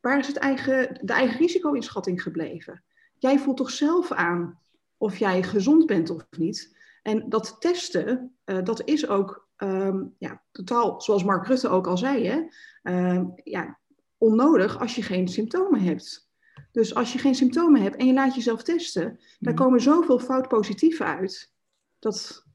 waar 0.00 0.18
is 0.18 0.26
het 0.26 0.36
eigen, 0.36 1.00
de 1.06 1.12
eigen 1.12 1.38
risico-inschatting 1.38 2.22
gebleven? 2.22 2.84
Jij 3.18 3.38
voelt 3.38 3.56
toch 3.56 3.70
zelf 3.70 4.12
aan 4.12 4.58
of 4.96 5.16
jij 5.16 5.42
gezond 5.42 5.86
bent 5.86 6.10
of 6.10 6.26
niet? 6.38 6.78
En 7.02 7.28
dat 7.28 7.56
testen, 7.58 8.36
dat 8.44 8.82
is 8.84 9.08
ook 9.08 9.48
um, 9.56 10.14
ja, 10.18 10.42
totaal, 10.52 11.00
zoals 11.00 11.24
Mark 11.24 11.46
Rutte 11.46 11.68
ook 11.68 11.86
al 11.86 11.98
zei, 11.98 12.26
hè, 12.26 12.42
ehm, 12.82 13.24
ja, 13.44 13.78
onnodig 14.18 14.78
als 14.80 14.94
je 14.94 15.02
geen 15.02 15.28
symptomen 15.28 15.80
hebt. 15.80 16.28
Dus 16.72 16.94
als 16.94 17.12
je 17.12 17.18
geen 17.18 17.34
symptomen 17.34 17.82
hebt 17.82 17.96
en 17.96 18.06
je 18.06 18.12
laat 18.12 18.34
jezelf 18.34 18.62
testen, 18.62 19.20
daar 19.38 19.54
mhm. 19.54 19.62
komen 19.62 19.80
zoveel 19.80 20.18
fout 20.18 20.48
positieven 20.48 21.06
uit. 21.06 21.52
Dat, 21.98 22.46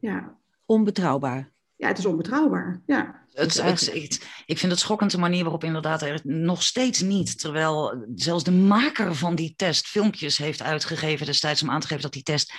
ja. 0.00 0.38
Onbetrouwbaar. 0.66 1.52
Ja, 1.76 1.88
het 1.88 1.98
is 1.98 2.06
onbetrouwbaar. 2.06 2.82
Ja. 2.86 3.20
Het, 3.32 3.62
het, 3.62 4.26
ik 4.46 4.58
vind 4.58 4.72
het 4.72 4.80
schokkend 4.80 5.10
de 5.10 5.18
manier 5.18 5.42
waarop 5.42 5.64
inderdaad 5.64 6.02
er 6.02 6.20
nog 6.24 6.62
steeds 6.62 7.00
niet, 7.00 7.38
terwijl 7.40 8.06
zelfs 8.14 8.44
de 8.44 8.50
maker 8.50 9.14
van 9.14 9.34
die 9.34 9.54
test 9.56 9.86
filmpjes 9.86 10.36
heeft 10.36 10.62
uitgegeven 10.62 11.26
destijds 11.26 11.62
om 11.62 11.70
aan 11.70 11.80
te 11.80 11.86
geven 11.86 12.02
dat 12.02 12.12
die 12.12 12.22
test 12.22 12.52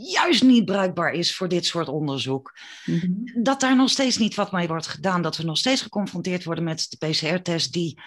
juist 0.00 0.42
niet 0.42 0.64
bruikbaar 0.64 1.12
is 1.12 1.36
voor 1.36 1.48
dit 1.48 1.66
soort 1.66 1.88
onderzoek. 1.88 2.58
Mhm. 2.84 3.42
Dat 3.42 3.60
daar 3.60 3.76
nog 3.76 3.90
steeds 3.90 4.16
niet 4.16 4.34
wat 4.34 4.52
mee 4.52 4.68
wordt 4.68 4.86
gedaan. 4.86 5.22
Dat 5.22 5.36
we 5.36 5.42
nog 5.42 5.58
steeds 5.58 5.82
geconfronteerd 5.82 6.44
worden 6.44 6.64
met 6.64 6.86
de 6.88 7.08
PCR-test 7.08 7.72
die 7.72 8.00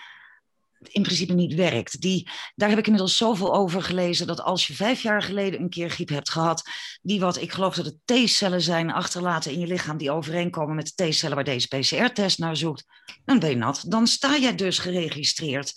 in 0.87 1.01
principe 1.01 1.33
niet 1.33 1.53
werkt. 1.53 2.01
Die, 2.01 2.29
daar 2.55 2.69
heb 2.69 2.77
ik 2.77 2.85
inmiddels 2.85 3.17
zoveel 3.17 3.55
over 3.55 3.83
gelezen 3.83 4.27
dat 4.27 4.41
als 4.41 4.67
je 4.67 4.73
vijf 4.73 5.01
jaar 5.01 5.21
geleden 5.21 5.61
een 5.61 5.69
keer 5.69 5.89
griep 5.89 6.09
hebt 6.09 6.29
gehad, 6.29 6.69
die 7.01 7.19
wat 7.19 7.41
ik 7.41 7.51
geloof 7.51 7.75
dat 7.75 7.85
het 7.85 7.97
T-cellen 8.05 8.61
zijn 8.61 8.91
achterlaten 8.91 9.51
in 9.51 9.59
je 9.59 9.67
lichaam 9.67 9.97
die 9.97 10.11
overeenkomen 10.11 10.75
met 10.75 10.93
de 10.95 11.09
T-cellen 11.09 11.35
waar 11.35 11.43
deze 11.43 11.67
PCR-test 11.67 12.39
naar 12.39 12.57
zoekt, 12.57 12.85
dan 13.25 13.39
ben 13.39 13.49
je 13.49 13.55
nat. 13.55 13.83
Dan 13.87 14.07
sta 14.07 14.37
jij 14.37 14.55
dus 14.55 14.79
geregistreerd 14.79 15.73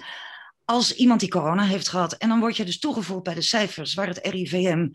als 0.64 0.94
iemand 0.94 1.20
die 1.20 1.28
corona 1.28 1.64
heeft 1.64 1.88
gehad. 1.88 2.12
En 2.12 2.28
dan 2.28 2.40
word 2.40 2.56
je 2.56 2.64
dus 2.64 2.78
toegevoegd 2.78 3.22
bij 3.22 3.34
de 3.34 3.42
cijfers 3.42 3.94
waar 3.94 4.08
het 4.08 4.26
RIVM 4.26 4.88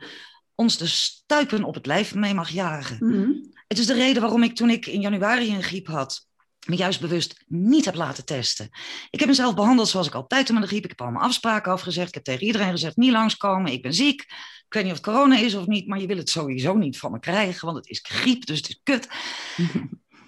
ons 0.60 0.78
de 0.78 0.88
stuipen 0.88 1.64
op 1.64 1.74
het 1.74 1.86
lijf 1.86 2.16
mee 2.16 2.34
mag 2.34 2.50
jagen. 2.50 2.98
Mhm. 3.00 3.32
Het 3.68 3.78
is 3.78 3.86
de 3.86 3.94
reden 3.94 4.22
waarom 4.22 4.44
ik 4.44 4.56
toen 4.56 4.70
ik 4.70 4.86
in 4.86 5.02
januari 5.02 5.54
een 5.54 5.64
griep 5.64 5.88
had, 5.88 6.28
me 6.68 6.76
juist 6.76 7.00
bewust 7.02 7.44
niet 7.48 7.86
heb 7.86 7.96
laten 7.96 8.26
testen. 8.26 8.70
Ik 9.10 9.20
heb 9.20 9.28
mezelf 9.28 9.56
behandeld 9.56 9.88
zoals 9.88 10.08
ik 10.08 10.14
altijd 10.14 10.48
doe 10.48 10.56
met 10.56 10.64
de 10.64 10.70
griep. 10.70 10.84
Ik 10.84 10.90
heb 10.90 11.02
allemaal 11.02 11.22
afspraken 11.22 11.72
afgezegd. 11.72 12.08
Ik 12.08 12.14
heb 12.14 12.24
tegen 12.24 12.46
iedereen 12.46 12.72
gezegd, 12.72 12.98
niet 12.98 13.12
langskomen, 13.12 13.72
ik 13.72 13.82
ben 13.82 13.94
ziek. 13.94 14.22
Ik 14.66 14.74
weet 14.74 14.84
niet 14.84 14.92
of 14.92 14.98
het 14.98 15.08
corona 15.08 15.38
is 15.38 15.56
of 15.56 15.68
niet, 15.68 15.88
maar 15.88 16.00
je 16.00 16.08
wil 16.08 16.18
het 16.18 16.30
sowieso 16.30 16.74
niet 16.76 17.00
van 17.00 17.12
me 17.12 17.20
krijgen, 17.20 17.66
want 17.66 17.78
het 17.78 17.88
is 17.88 18.00
griep, 18.04 18.46
dus 18.46 18.58
het 18.58 18.70
is 18.70 18.80
kut. 18.84 19.08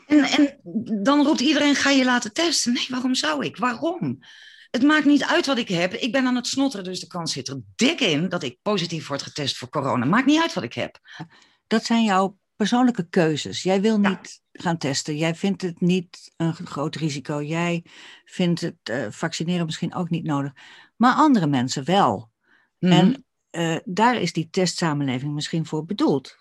en, 0.08 0.24
en 0.24 0.60
dan 1.04 1.26
roept 1.26 1.42
iedereen, 1.42 1.76
ga 1.76 1.90
je 1.90 2.06
laten 2.06 2.34
testen? 2.34 2.74
Nee, 2.74 2.88
waarom 2.90 3.16
zou 3.16 3.46
ik? 3.46 3.58
Waarom? 3.58 4.20
Het 4.72 4.84
maakt 4.84 5.06
niet 5.06 5.24
uit 5.24 5.46
wat 5.46 5.58
ik 5.58 5.68
heb. 5.68 5.94
Ik 5.94 6.12
ben 6.12 6.26
aan 6.26 6.36
het 6.36 6.48
snotteren, 6.48 6.86
dus 6.86 7.00
de 7.00 7.08
kans 7.08 7.32
zit 7.32 7.48
er 7.48 7.62
dik 7.76 8.00
in 8.00 8.30
dat 8.30 8.44
ik 8.44 8.58
positief 8.62 9.08
word 9.08 9.22
getest 9.22 9.58
voor 9.58 9.70
corona. 9.70 10.06
Maakt 10.06 10.26
niet 10.26 10.42
uit 10.42 10.54
wat 10.54 10.64
ik 10.64 10.74
heb. 10.74 11.00
Dat 11.68 11.86
zijn 11.86 12.04
jouw 12.04 12.38
persoonlijke 12.56 13.08
keuzes. 13.10 13.64
Jij 13.64 13.82
wil 13.82 14.00
niet 14.00 14.42
gaan 14.52 14.78
testen. 14.78 15.18
Jij 15.18 15.36
vindt 15.36 15.62
het 15.62 15.82
niet 15.82 16.34
een 16.38 16.54
groot 16.54 16.96
risico. 16.96 17.44
Jij 17.44 17.86
vindt 18.26 18.62
het 18.62 18.76
uh, 18.92 19.06
vaccineren 19.10 19.66
misschien 19.66 19.96
ook 19.96 20.10
niet 20.10 20.24
nodig. 20.24 20.52
Maar 20.96 21.14
andere 21.14 21.48
mensen 21.48 21.86
wel. 21.86 22.30
Mhm. 22.80 22.92
En 22.92 23.26
uh, 23.52 23.78
daar 23.86 24.16
is 24.16 24.34
die 24.34 24.50
testsamenleving 24.50 25.34
misschien 25.34 25.66
voor 25.66 25.86
bedoeld. 25.86 26.36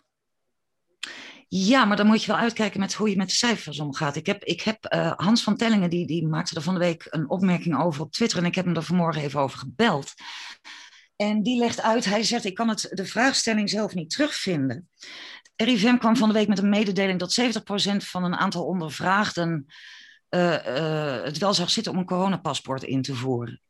Ja, 1.52 1.84
maar 1.84 1.96
dan 1.96 2.06
moet 2.06 2.20
je 2.20 2.32
wel 2.32 2.40
uitkijken 2.40 2.80
met 2.80 2.94
hoe 2.94 3.10
je 3.10 3.16
met 3.16 3.28
de 3.28 3.34
cijfers 3.34 3.80
omgaat. 3.80 4.16
Ik 4.16 4.26
heb, 4.26 4.44
ik 4.44 4.60
heb 4.60 4.94
uh, 4.94 5.12
Hans 5.16 5.42
van 5.42 5.56
Tellingen, 5.56 5.90
die, 5.90 6.06
die 6.06 6.26
maakte 6.26 6.54
er 6.54 6.62
van 6.62 6.74
de 6.74 6.80
week 6.80 7.06
een 7.10 7.30
opmerking 7.30 7.82
over 7.82 8.02
op 8.02 8.12
Twitter. 8.12 8.38
En 8.38 8.44
ik 8.44 8.54
heb 8.54 8.64
hem 8.64 8.76
er 8.76 8.82
vanmorgen 8.82 9.22
even 9.22 9.40
over 9.40 9.58
gebeld. 9.58 10.12
En 11.16 11.42
die 11.42 11.58
legt 11.58 11.80
uit, 11.80 12.04
hij 12.04 12.22
zegt, 12.22 12.44
ik 12.44 12.54
kan 12.54 12.68
het, 12.68 12.88
de 12.90 13.04
vraagstelling 13.04 13.70
zelf 13.70 13.94
niet 13.94 14.10
terugvinden. 14.10 14.88
RIVM 15.56 15.96
kwam 15.96 16.16
van 16.16 16.28
de 16.28 16.34
week 16.34 16.48
met 16.48 16.58
een 16.58 16.68
mededeling 16.68 17.18
dat 17.18 17.40
70% 17.40 17.96
van 17.96 18.24
een 18.24 18.36
aantal 18.36 18.64
ondervraagden 18.64 19.66
uh, 20.30 20.66
uh, 20.66 21.22
het 21.22 21.38
wel 21.38 21.54
zag 21.54 21.70
zitten 21.70 21.92
om 21.92 21.98
een 21.98 22.04
coronapaspoort 22.04 22.82
in 22.82 23.02
te 23.02 23.14
voeren. 23.14 23.60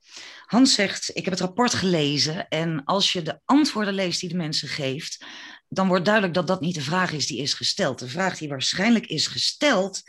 Hans 0.45 0.75
zegt, 0.75 1.11
ik 1.17 1.25
heb 1.25 1.33
het 1.33 1.43
rapport 1.43 1.75
gelezen 1.75 2.49
en 2.49 2.85
als 2.85 3.13
je 3.13 3.23
de 3.23 3.41
antwoorden 3.45 3.95
leest 3.95 4.21
die 4.21 4.29
de 4.29 4.37
mensen 4.37 4.69
geeft, 4.69 5.25
dan 5.73 5.89
wordt 5.89 6.05
duidelijk 6.05 6.35
dat 6.35 6.47
dat 6.47 6.61
niet 6.61 6.75
de 6.75 6.81
vraag 6.81 7.13
is 7.13 7.27
die 7.27 7.39
is 7.39 7.55
gesteld. 7.55 7.99
De 7.99 8.09
vraag 8.09 8.39
die 8.39 8.49
waarschijnlijk 8.49 9.07
is 9.07 9.27
gesteld 9.27 10.03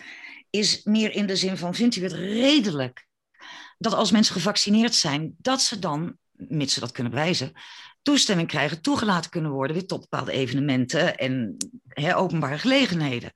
is 0.49 0.83
meer 0.83 1.11
in 1.11 1.25
de 1.25 1.35
zin 1.35 1.57
van, 1.57 1.75
vindt 1.75 1.95
u 1.95 2.03
het 2.03 2.11
redelijk 2.11 3.07
dat 3.77 3.93
als 3.93 4.11
mensen 4.11 4.33
gevaccineerd 4.33 4.95
zijn, 4.95 5.35
dat 5.37 5.61
ze 5.61 5.79
dan, 5.79 6.17
mits 6.31 6.73
ze 6.73 6.79
dat 6.79 6.91
kunnen 6.91 7.11
bewijzen, 7.11 7.51
toestemming 8.01 8.47
krijgen, 8.47 8.81
toegelaten 8.81 9.31
kunnen 9.31 9.51
worden 9.51 9.75
weer 9.75 9.87
tot 9.87 10.01
bepaalde 10.09 10.31
evenementen 10.31 11.15
en 11.15 11.57
openbare 12.15 12.57
gelegenheden. 12.57 13.31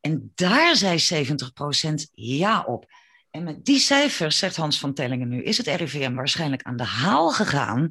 En 0.00 0.32
daar 0.34 0.76
zei 0.76 1.26
70% 1.26 2.10
ja 2.12 2.62
op. 2.62 2.92
En 3.30 3.42
met 3.42 3.64
die 3.64 3.78
cijfers, 3.78 4.38
zegt 4.38 4.56
Hans 4.56 4.78
van 4.78 4.94
Tellingen 4.94 5.28
nu, 5.28 5.42
is 5.42 5.56
het 5.56 5.66
RIVM 5.66 6.14
waarschijnlijk 6.14 6.62
aan 6.62 6.76
de 6.76 6.84
haal 6.84 7.30
gegaan 7.30 7.90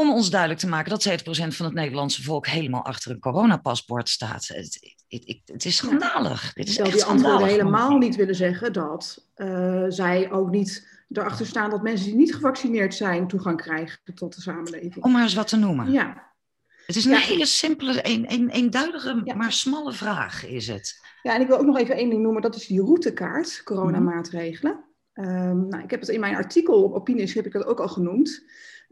om 0.00 0.12
ons 0.12 0.30
duidelijk 0.30 0.60
te 0.60 0.68
maken 0.68 0.90
dat 0.90 1.08
70% 1.08 1.22
van 1.56 1.66
het 1.66 1.74
Nederlandse 1.74 2.22
volk 2.22 2.46
helemaal 2.46 2.84
achter 2.84 3.10
een 3.10 3.18
coronapaspoort 3.18 4.08
staat. 4.08 4.46
Het, 4.46 4.94
het, 5.08 5.40
het 5.44 5.64
is 5.64 5.76
schandalig. 5.76 6.52
Dit 6.52 6.68
is 6.68 6.74
Terwijl 6.74 6.96
die 6.96 7.04
antwoorden 7.04 7.48
helemaal 7.48 7.98
niet 7.98 8.16
willen 8.16 8.34
zeggen 8.34 8.72
dat 8.72 9.26
uh, 9.36 9.84
zij 9.88 10.30
ook 10.30 10.50
niet 10.50 10.88
erachter 11.10 11.46
staan 11.46 11.70
dat 11.70 11.82
mensen 11.82 12.06
die 12.06 12.16
niet 12.16 12.34
gevaccineerd 12.34 12.94
zijn 12.94 13.28
toegang 13.28 13.56
krijgen 13.56 13.98
tot 14.14 14.34
de 14.34 14.40
samenleving. 14.40 15.04
Om 15.04 15.12
maar 15.12 15.22
eens 15.22 15.34
wat 15.34 15.48
te 15.48 15.56
noemen. 15.56 15.90
Ja. 15.90 16.28
Het 16.86 16.96
is 16.96 17.04
een 17.04 17.16
hele 17.16 17.46
simpele, 17.46 17.98
een, 18.02 18.32
een, 18.32 18.48
eenduidige, 18.48 19.20
ja. 19.24 19.34
maar 19.34 19.52
smalle 19.52 19.92
vraag 19.92 20.46
is 20.46 20.66
het. 20.66 21.00
Ja, 21.22 21.34
en 21.34 21.40
ik 21.40 21.46
wil 21.46 21.58
ook 21.58 21.66
nog 21.66 21.78
even 21.78 21.96
één 21.96 22.10
ding 22.10 22.22
noemen. 22.22 22.42
Dat 22.42 22.54
is 22.54 22.66
die 22.66 22.80
routekaart, 22.80 23.60
coronamaatregelen. 23.64 24.72
Mm. 24.72 24.88
Um, 25.24 25.68
nou, 25.68 25.82
ik 25.82 25.90
heb 25.90 26.00
het 26.00 26.08
in 26.08 26.20
mijn 26.20 26.36
artikel 26.36 26.82
op 26.82 26.94
Opinies 26.94 27.34
heb 27.34 27.46
ik 27.46 27.52
dat 27.52 27.64
ook 27.64 27.80
al 27.80 27.88
genoemd. 27.88 28.44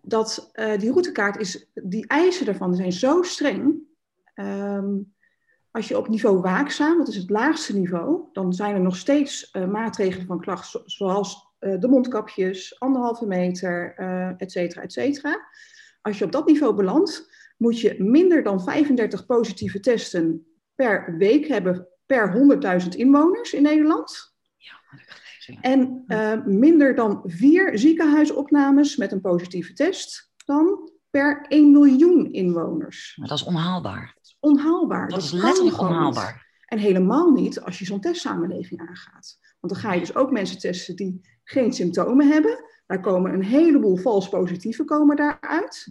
Dat 0.09 0.51
uh, 0.55 0.79
die 0.79 0.91
routekaart 0.91 1.37
is, 1.37 1.71
die 1.75 2.07
eisen 2.07 2.47
daarvan 2.47 2.75
zijn 2.75 2.93
zo 2.93 3.23
streng. 3.23 3.77
Um, 4.35 5.15
als 5.71 5.89
je 5.89 5.99
op 5.99 6.09
niveau 6.09 6.41
waakzaam, 6.41 6.99
dat 6.99 7.09
is 7.09 7.17
het 7.17 7.31
laagste 7.31 7.77
niveau, 7.77 8.23
dan 8.33 8.53
zijn 8.53 8.75
er 8.75 8.81
nog 8.81 8.97
steeds 8.97 9.51
uh, 9.53 9.67
maatregelen 9.67 10.27
van 10.27 10.41
klacht, 10.41 10.81
zoals 10.85 11.49
uh, 11.61 11.81
de 11.81 11.89
mondkapjes, 11.89 12.81
anderhalve 12.81 13.27
meter, 13.27 13.95
et 14.39 14.53
cetera, 14.53 14.83
et 14.83 14.93
cetera. 14.93 15.49
Als 16.03 16.19
je 16.19 16.25
op 16.25 16.33
dat 16.33 16.47
niveau 16.47 16.75
belandt, 16.75 17.31
moet 17.57 17.81
je 17.81 18.03
minder 18.03 18.43
dan 18.43 18.63
35 18.63 19.27
positieve 19.27 19.81
testen 19.81 20.47
per 20.75 21.17
week 21.17 21.47
hebben 21.47 21.89
per 22.07 22.47
100.000 22.83 22.89
inwoners 22.89 23.53
in 23.53 23.63
Nederland. 23.63 24.37
Ja, 24.57 24.81
en 25.61 26.05
uh, 26.07 26.45
minder 26.45 26.95
dan 26.95 27.23
vier 27.25 27.79
ziekenhuisopnames 27.79 28.97
met 28.97 29.13
een 29.13 29.21
positieve 29.21 29.73
test 29.73 30.33
dan 30.45 30.91
per 31.11 31.47
1 31.49 31.73
miljoen 31.73 32.33
inwoners. 32.33 33.17
Maar 33.17 33.29
dat 33.29 33.39
is 33.39 33.45
onhaalbaar. 33.45 34.13
Dat 34.15 34.25
is 34.25 34.37
onhaalbaar. 34.41 35.09
Dat, 35.09 35.21
dat 35.21 35.23
is 35.23 35.33
letterlijk 35.33 35.81
onhaalbaar. 35.81 36.33
Niet. 36.33 36.47
En 36.67 36.79
helemaal 36.79 37.31
niet 37.31 37.61
als 37.61 37.79
je 37.79 37.85
zo'n 37.85 38.01
testsamenleving 38.01 38.81
aangaat. 38.81 39.39
Want 39.61 39.73
dan 39.73 39.83
ga 39.83 39.93
je 39.93 40.01
dus 40.01 40.15
ook 40.15 40.31
mensen 40.31 40.59
testen 40.59 40.97
die 40.97 41.21
geen 41.45 41.73
symptomen 41.73 42.29
hebben. 42.29 42.65
Daar 42.87 43.01
komen 43.01 43.33
een 43.33 43.45
heleboel 43.45 43.97
vals 43.97 44.29
positieven 44.29 44.85
komen 44.85 45.17
daaruit. 45.17 45.89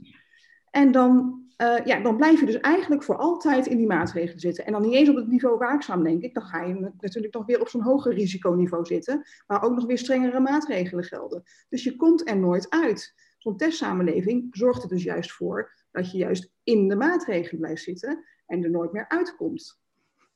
En 0.70 0.92
dan, 0.92 1.44
uh, 1.58 1.86
ja, 1.86 2.00
dan 2.00 2.18
blijf 2.18 2.40
je 2.40 2.46
dus 2.46 2.60
eigenlijk 2.60 3.04
voor 3.04 3.18
altijd 3.18 3.66
in 3.66 3.78
die 3.78 3.88
maatregelen 3.88 4.40
zitten. 4.40 4.66
En 4.66 4.72
dan 4.72 4.82
niet 4.82 4.94
eens 4.94 5.10
op 5.10 5.16
het 5.16 5.28
niveau 5.28 5.58
waakzaam, 5.58 6.04
denk 6.04 6.22
ik. 6.22 6.34
Dan 6.34 6.44
ga 6.44 6.64
je 6.64 6.92
natuurlijk 7.00 7.34
nog 7.34 7.46
weer 7.46 7.62
op 7.62 7.68
zo'n 7.68 7.82
hoger 7.82 8.14
risiconiveau 8.14 8.86
zitten. 8.86 9.26
Waar 9.48 9.64
ook 9.64 9.76
nog 9.76 9.86
weer 9.86 9.98
strengere 9.98 10.40
maatregelen 10.40 11.04
gelden. 11.04 11.44
Dus 11.70 11.84
je 11.84 11.96
komt 11.96 12.30
er 12.30 12.38
nooit 12.38 12.70
uit. 12.70 13.14
Zo'n 13.38 13.58
testsamenleving 13.58 14.48
zorgt 14.52 14.84
er 14.84 14.90
dus 14.90 15.04
juist 15.04 15.32
voor 15.32 15.72
dat 15.92 16.12
je 16.12 16.18
juist 16.18 16.52
in 16.64 16.88
de 16.88 16.96
maatregelen 16.96 17.62
blijft 17.62 17.84
zitten 17.84 18.26
en 18.46 18.64
er 18.64 18.70
nooit 18.70 18.92
meer 18.92 19.08
uitkomt. 19.08 19.80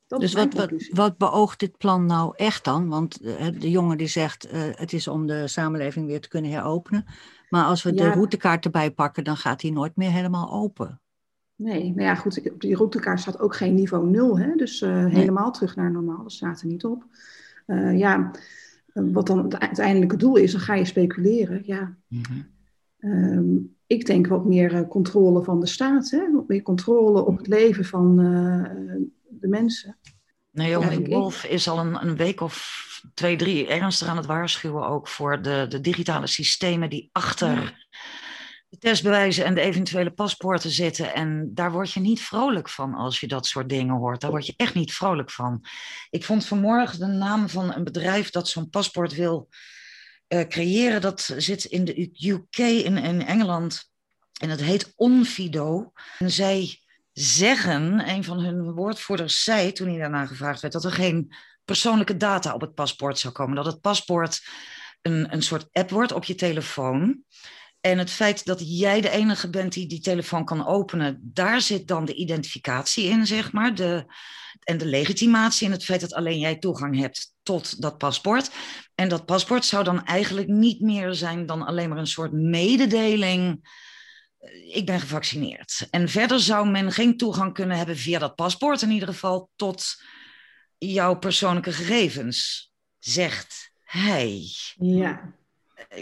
Dat 0.06 0.20
dus 0.20 0.32
wat, 0.32 0.54
wat, 0.54 0.88
wat, 0.88 1.18
beoogt 1.18 1.60
dit 1.60 1.76
plan 1.78 2.06
nou 2.06 2.32
echt 2.36 2.64
dan? 2.64 2.88
Want 2.88 3.22
uh, 3.22 3.46
de 3.58 3.70
jongen 3.70 3.98
die 3.98 4.06
zegt 4.06 4.52
uh, 4.52 4.52
het 4.54 4.92
is 4.92 5.08
om 5.08 5.26
de 5.26 5.48
samenleving 5.48 6.06
weer 6.06 6.20
te 6.20 6.28
kunnen 6.28 6.50
heropenen. 6.50 7.04
Maar 7.48 7.64
als 7.64 7.82
we 7.82 7.94
ja. 7.94 8.02
de 8.02 8.10
routekaart 8.10 8.64
erbij 8.64 8.90
pakken, 8.90 9.24
dan 9.24 9.36
gaat 9.36 9.60
die 9.60 9.72
nooit 9.72 9.96
meer 9.96 10.10
helemaal 10.10 10.52
open. 10.52 11.00
Nee, 11.56 11.82
nou 11.82 12.02
ja, 12.02 12.14
goed, 12.14 12.50
op 12.50 12.60
die 12.60 12.76
routekaart 12.76 13.20
staat 13.20 13.40
ook 13.40 13.56
geen 13.56 13.74
niveau 13.74 14.08
0, 14.08 14.38
hè? 14.38 14.54
dus 14.56 14.82
uh, 14.82 15.04
nee. 15.04 15.14
helemaal 15.14 15.52
terug 15.52 15.76
naar 15.76 15.90
normaal, 15.90 16.22
dat 16.22 16.32
staat 16.32 16.60
er 16.60 16.66
niet 16.66 16.84
op. 16.84 17.04
ja, 17.94 18.30
wat 18.92 19.26
dan 19.26 19.42
het 19.42 19.58
uiteindelijke 19.58 20.16
doel 20.16 20.36
is, 20.36 20.52
dan 20.52 20.60
ga 20.60 20.74
je 20.74 20.84
speculeren. 20.84 21.62
Ja. 21.64 21.96
Mm 22.08 22.22
-hmm. 22.28 23.10
um, 23.10 23.76
ik 23.86 24.06
denk 24.06 24.26
wat 24.26 24.44
meer 24.44 24.86
controle 24.86 25.42
van 25.42 25.60
de 25.60 25.66
staat, 25.66 26.10
hè? 26.10 26.32
wat 26.32 26.48
meer 26.48 26.62
controle 26.62 27.24
op 27.24 27.36
het 27.36 27.46
leven 27.46 27.84
van 27.84 28.16
de 29.28 29.48
mensen. 29.48 29.98
Ja, 30.50 31.00
Wolf 31.02 31.44
is 31.44 31.68
al 31.68 31.78
een, 31.78 32.06
een, 32.06 32.16
week 32.16 32.40
of 32.40 32.80
twee, 33.14 33.36
drie 33.36 33.66
ernstig 33.66 34.08
aan 34.08 34.16
het 34.16 34.26
waarschuwen 34.26 34.86
ook 34.86 35.08
voor 35.08 35.42
de, 35.42 35.66
de 35.68 35.80
digitale 35.80 36.26
systemen 36.26 36.90
die 36.90 37.08
achter 37.12 37.48
ja. 37.48 37.72
De 38.72 38.78
testbewijzen 38.78 39.44
en 39.44 39.54
de 39.54 39.60
eventuele 39.60 40.10
paspoorten 40.10 40.70
zitten. 40.70 41.14
En 41.14 41.50
daar 41.54 41.72
word 41.72 41.92
je 41.92 42.00
niet 42.00 42.22
vrolijk 42.22 42.68
van 42.68 42.94
als 42.94 43.20
je 43.20 43.26
dat 43.26 43.46
soort 43.46 43.68
dingen 43.68 43.94
hoort. 43.94 44.20
Daar 44.20 44.30
word 44.30 44.46
je 44.46 44.54
echt 44.56 44.74
niet 44.74 44.94
vrolijk 44.94 45.30
van. 45.30 45.64
Ik 46.10 46.24
vond 46.24 46.46
vanmorgen 46.46 46.98
de 46.98 47.06
naam 47.06 47.48
van 47.48 47.74
een 47.74 47.84
bedrijf 47.84 48.30
dat 48.30 48.48
zo'n 48.48 48.70
paspoort 48.70 49.14
wil 49.14 49.48
uh, 50.28 50.40
creëren. 50.40 51.00
Dat 51.00 51.34
zit 51.36 51.64
in 51.64 51.84
de 51.84 52.10
UK, 52.20 52.58
in, 52.58 52.96
in 52.96 53.26
Engeland. 53.26 53.90
En 54.40 54.50
het 54.50 54.60
heet 54.60 54.92
Onfido. 54.96 55.92
En 56.18 56.30
zij 56.30 56.80
zeggen, 57.12 58.08
een 58.08 58.24
van 58.24 58.38
hun 58.38 58.72
woordvoerders 58.72 59.42
zei 59.42 59.72
toen 59.72 59.88
hij 59.88 59.98
daarna 59.98 60.26
gevraagd 60.26 60.60
werd, 60.60 60.72
dat 60.72 60.84
er 60.84 60.92
geen 60.92 61.34
persoonlijke 61.64 62.16
data 62.16 62.54
op 62.54 62.60
het 62.60 62.74
paspoort 62.74 63.18
zou 63.18 63.32
komen. 63.32 63.56
Dat 63.56 63.66
het 63.66 63.80
paspoort 63.80 64.40
een, 65.02 65.32
een 65.32 65.42
soort 65.42 65.68
app 65.72 65.90
wordt 65.90 66.12
op 66.12 66.24
je 66.24 66.34
telefoon. 66.34 67.24
En 67.82 67.98
het 67.98 68.10
feit 68.10 68.44
dat 68.44 68.78
jij 68.78 69.00
de 69.00 69.10
enige 69.10 69.50
bent 69.50 69.72
die 69.72 69.86
die 69.86 70.00
telefoon 70.00 70.44
kan 70.44 70.66
openen, 70.66 71.20
daar 71.22 71.60
zit 71.60 71.88
dan 71.88 72.04
de 72.04 72.14
identificatie 72.14 73.04
in, 73.04 73.26
zeg 73.26 73.52
maar. 73.52 73.74
De, 73.74 74.04
en 74.62 74.78
de 74.78 74.86
legitimatie 74.86 75.66
en 75.66 75.72
het 75.72 75.84
feit 75.84 76.00
dat 76.00 76.14
alleen 76.14 76.38
jij 76.38 76.58
toegang 76.58 76.98
hebt 76.98 77.34
tot 77.42 77.82
dat 77.82 77.98
paspoort. 77.98 78.50
En 78.94 79.08
dat 79.08 79.26
paspoort 79.26 79.64
zou 79.64 79.84
dan 79.84 80.04
eigenlijk 80.04 80.48
niet 80.48 80.80
meer 80.80 81.14
zijn 81.14 81.46
dan 81.46 81.62
alleen 81.62 81.88
maar 81.88 81.98
een 81.98 82.06
soort 82.06 82.32
mededeling 82.32 83.60
ik 84.72 84.86
ben 84.86 85.00
gevaccineerd. 85.00 85.86
En 85.90 86.08
verder 86.08 86.40
zou 86.40 86.68
men 86.68 86.92
geen 86.92 87.16
toegang 87.16 87.54
kunnen 87.54 87.76
hebben 87.76 87.96
via 87.96 88.18
dat 88.18 88.34
paspoort 88.34 88.82
in 88.82 88.90
ieder 88.90 89.08
geval 89.08 89.50
tot 89.56 90.02
jouw 90.78 91.18
persoonlijke 91.18 91.72
gegevens, 91.72 92.70
zegt 92.98 93.72
hij. 93.84 94.46
Ja. 94.76 95.34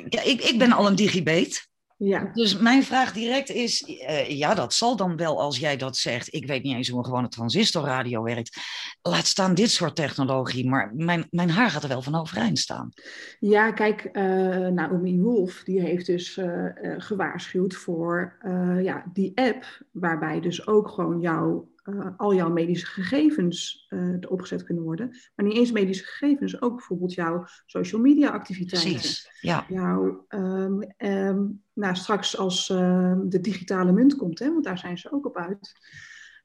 ja 0.08 0.22
ik, 0.22 0.42
ik 0.42 0.58
ben 0.58 0.72
al 0.72 0.86
een 0.86 0.94
digibate. 0.94 1.68
Ja. 2.02 2.30
Dus 2.32 2.58
mijn 2.58 2.82
vraag 2.82 3.12
direct 3.12 3.50
is, 3.50 3.88
uh, 3.88 4.28
ja, 4.28 4.54
dat 4.54 4.74
zal 4.74 4.96
dan 4.96 5.16
wel 5.16 5.40
als 5.40 5.58
jij 5.58 5.76
dat 5.76 5.96
zegt. 5.96 6.34
Ik 6.34 6.46
weet 6.46 6.62
niet 6.62 6.74
eens 6.74 6.88
hoe 6.88 6.98
een 6.98 7.04
gewone 7.04 7.28
transistorradio 7.28 8.22
werkt. 8.22 8.60
Laat 9.02 9.26
staan 9.26 9.54
dit 9.54 9.70
soort 9.70 9.96
technologie, 9.96 10.68
maar 10.68 10.92
mijn, 10.94 11.26
mijn 11.30 11.50
haar 11.50 11.70
gaat 11.70 11.82
er 11.82 11.88
wel 11.88 12.02
van 12.02 12.14
overeind 12.14 12.58
staan. 12.58 12.92
Ja, 13.38 13.72
kijk, 13.72 14.08
uh, 14.12 14.22
Naomi 14.66 15.20
Wolf, 15.20 15.62
die 15.64 15.80
heeft 15.80 16.06
dus 16.06 16.36
uh, 16.36 16.66
gewaarschuwd 16.96 17.74
voor 17.74 18.38
ja, 18.82 19.04
die 19.12 19.32
app, 19.34 19.64
waarbij 19.92 20.40
dus 20.40 20.66
ook 20.66 20.88
gewoon 20.88 21.20
jouw 21.20 21.68
uh, 21.92 22.06
al 22.16 22.34
jouw 22.34 22.50
medische 22.50 22.86
gegevens 22.86 23.86
uh, 23.88 24.16
opgezet 24.28 24.64
kunnen 24.64 24.84
worden. 24.84 25.16
Maar 25.34 25.46
niet 25.46 25.56
eens 25.56 25.72
medische 25.72 26.04
gegevens, 26.04 26.60
ook 26.62 26.76
bijvoorbeeld 26.76 27.14
jouw 27.14 27.44
social 27.66 28.00
media 28.00 28.30
activiteiten. 28.30 28.90
Precies, 28.90 29.38
ja. 29.40 29.64
Jouw, 29.68 30.24
um, 30.28 30.82
um, 30.98 31.62
nou, 31.72 31.94
straks 31.94 32.38
als 32.38 32.68
uh, 32.68 33.18
de 33.24 33.40
digitale 33.40 33.92
munt 33.92 34.16
komt, 34.16 34.38
hè, 34.38 34.52
want 34.52 34.64
daar 34.64 34.78
zijn 34.78 34.98
ze 34.98 35.12
ook 35.12 35.26
op 35.26 35.36
uit. 35.36 35.72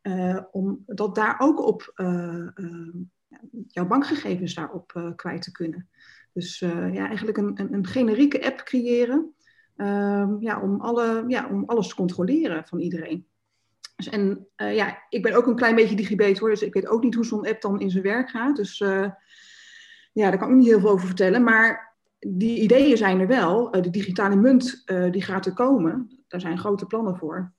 Uh, 0.01 0.39
om 0.51 0.83
dat 0.85 1.15
daar 1.15 1.35
ook 1.39 1.59
op 1.59 1.93
jouw 3.67 3.87
bankgegevens 3.87 4.53
daarop 4.53 5.13
kwijt 5.15 5.41
te 5.41 5.51
kunnen. 5.51 5.89
Dus 6.33 6.59
ja, 6.59 7.07
eigenlijk 7.07 7.37
een, 7.37 7.59
een, 7.59 7.73
een, 7.73 7.85
generieke 7.85 8.45
app 8.45 8.57
creëren 8.63 9.33
ja, 10.39 10.61
om, 10.61 10.81
alle, 10.81 11.23
ja, 11.27 11.49
om 11.49 11.63
alles 11.65 11.87
te 11.87 11.95
controleren 11.95 12.67
van 12.67 12.79
iedereen. 12.79 13.27
Dus 13.95 14.09
en 14.09 14.47
uh, 14.57 14.75
ja, 14.75 15.03
ik 15.09 15.21
ben 15.21 15.33
ook 15.33 15.47
een 15.47 15.55
klein 15.55 15.75
beetje 15.75 15.95
digibet 15.95 16.37
hoor, 16.37 16.49
dus 16.49 16.61
ik 16.61 16.73
weet 16.73 16.87
ook 16.87 17.03
niet 17.03 17.15
hoe 17.15 17.25
zo'n 17.25 17.47
app 17.47 17.61
dan 17.61 17.79
in 17.79 17.89
zijn 17.89 18.03
werk 18.03 18.29
gaat. 18.29 18.55
Dus 18.55 18.79
uh, 18.79 19.09
ja, 20.13 20.29
daar 20.29 20.37
kan 20.37 20.49
ik 20.49 20.55
niet 20.55 20.67
heel 20.67 20.79
veel 20.79 20.89
over 20.89 21.07
vertellen. 21.07 21.43
Maar 21.43 21.95
die 22.19 22.61
ideeën 22.61 22.97
zijn 22.97 23.19
er 23.19 23.27
wel. 23.27 23.75
Uh, 23.75 23.81
de 23.81 23.89
digitale 23.89 24.35
munt 24.35 24.83
die 25.11 25.21
gaat 25.21 25.45
er 25.45 25.53
komen. 25.53 26.23
Daar 26.27 26.41
zijn 26.41 26.57
grote 26.57 26.85
plannen 26.85 27.17
voor. 27.17 27.53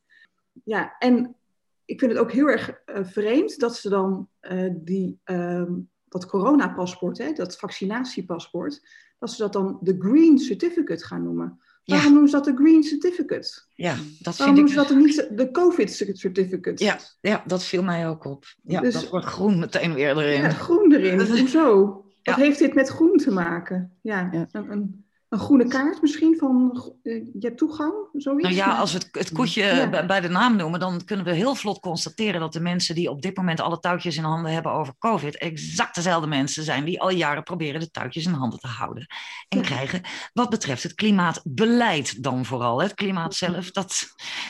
Ja, 0.65 0.97
en 0.99 1.37
ik 1.85 1.99
vind 1.99 2.13
het 2.13 2.21
ook 2.21 2.33
heel 2.33 2.49
erg 2.49 2.81
vreemd 2.87 3.59
dat 3.59 3.77
ze 3.77 3.89
dan 3.89 4.29
die, 4.73 5.21
ehm, 5.25 5.73
dat 6.09 6.27
coronapaspoort, 6.27 7.19
hè, 7.19 7.33
dat 7.33 7.59
vaccinatiepaspoort, 7.59 8.87
dat 9.19 9.31
ze 9.31 9.43
dat 9.43 9.53
dan 9.53 9.79
de 9.81 9.97
Green 9.99 10.39
Certificate 10.39 11.05
gaan 11.05 11.23
noemen. 11.23 11.61
Waarom 11.87 12.13
noemen 12.13 12.31
ze 12.31 12.37
dat 12.37 12.45
de 12.45 12.55
Green 12.57 12.83
Certificate? 12.83 13.63
Ja, 13.75 13.95
dat 14.19 14.37
Waarom 14.37 14.57
vind 14.57 14.69
ik... 14.69 14.75
noemen 14.77 15.13
ze 15.13 15.21
dat 15.23 15.29
niet 15.31 15.39
de 15.39 15.51
COVID 15.51 15.93
Certificate? 16.19 16.85
Ja, 16.85 16.99
ja, 17.21 17.43
dat 17.47 17.65
viel 17.65 17.83
mij 17.83 18.09
ook 18.09 18.25
op. 18.25 18.45
Ja, 18.63 18.81
Dus- 18.81 18.95
dat 18.95 19.09
wordt 19.09 19.27
groen 19.27 19.59
meteen 19.59 19.95
weer 19.95 20.19
erin. 20.19 20.41
Ja, 20.43 20.49
groen 20.51 20.93
erin. 20.93 21.21
Hoezo? 21.39 22.05
Wat 22.23 22.35
heeft 22.35 22.59
dit 22.59 22.75
met 22.75 22.89
groen 22.89 23.17
te 23.17 23.31
maken? 23.31 23.93
Ja, 24.01 24.29
Ja. 24.33 24.47
Een, 24.53 24.71
een, 24.71 25.06
een 25.29 25.39
groene 25.39 25.67
kaart 25.69 26.03
misschien 26.03 26.37
van 26.39 26.83
eh, 27.03 27.15
je 27.15 27.47
hebt 27.47 27.59
toegang, 27.59 27.93
zoiets? 28.13 28.43
Nou 28.43 28.55
ja, 28.55 28.77
als 28.77 28.93
we 28.93 28.99
het, 28.99 29.09
het 29.13 29.33
koetje 29.33 29.63
Ja. 29.65 29.89
bij- 29.89 30.07
bij 30.07 30.21
de 30.21 30.29
naam 30.29 30.57
noemen, 30.57 30.81
dan 30.81 31.05
kunnen 31.05 31.25
we 31.27 31.33
heel 31.33 31.55
vlot 31.55 31.81
constateren 31.81 32.41
dat 32.41 32.53
de 32.53 32.61
mensen 32.61 32.95
die 32.95 33.11
op 33.11 33.23
dit 33.23 33.37
moment 33.37 33.61
alle 33.61 33.79
touwtjes 33.79 34.17
in 34.17 34.23
handen 34.25 34.53
hebben 34.53 34.73
over 34.73 34.95
COVID, 34.99 35.37
exact 35.39 35.95
dezelfde 35.95 36.27
mensen 36.27 36.65
zijn 36.65 36.85
die 36.85 37.01
al 37.01 37.11
jaren 37.11 37.43
proberen 37.43 37.81
de 37.81 37.91
touwtjes 37.91 38.25
in 38.27 38.33
handen 38.33 38.59
te 38.59 38.67
houden. 38.69 39.07
En 39.49 39.59
Ja. 39.59 39.65
krijgen, 39.65 40.01
wat 40.33 40.51
betreft 40.51 40.83
het 40.83 40.95
klimaatbeleid 40.95 42.23
dan 42.23 42.45
vooral. 42.45 42.83
Het 42.83 42.95
klimaat 42.95 43.35
zelf, 43.35 43.71
dat, 43.71 44.07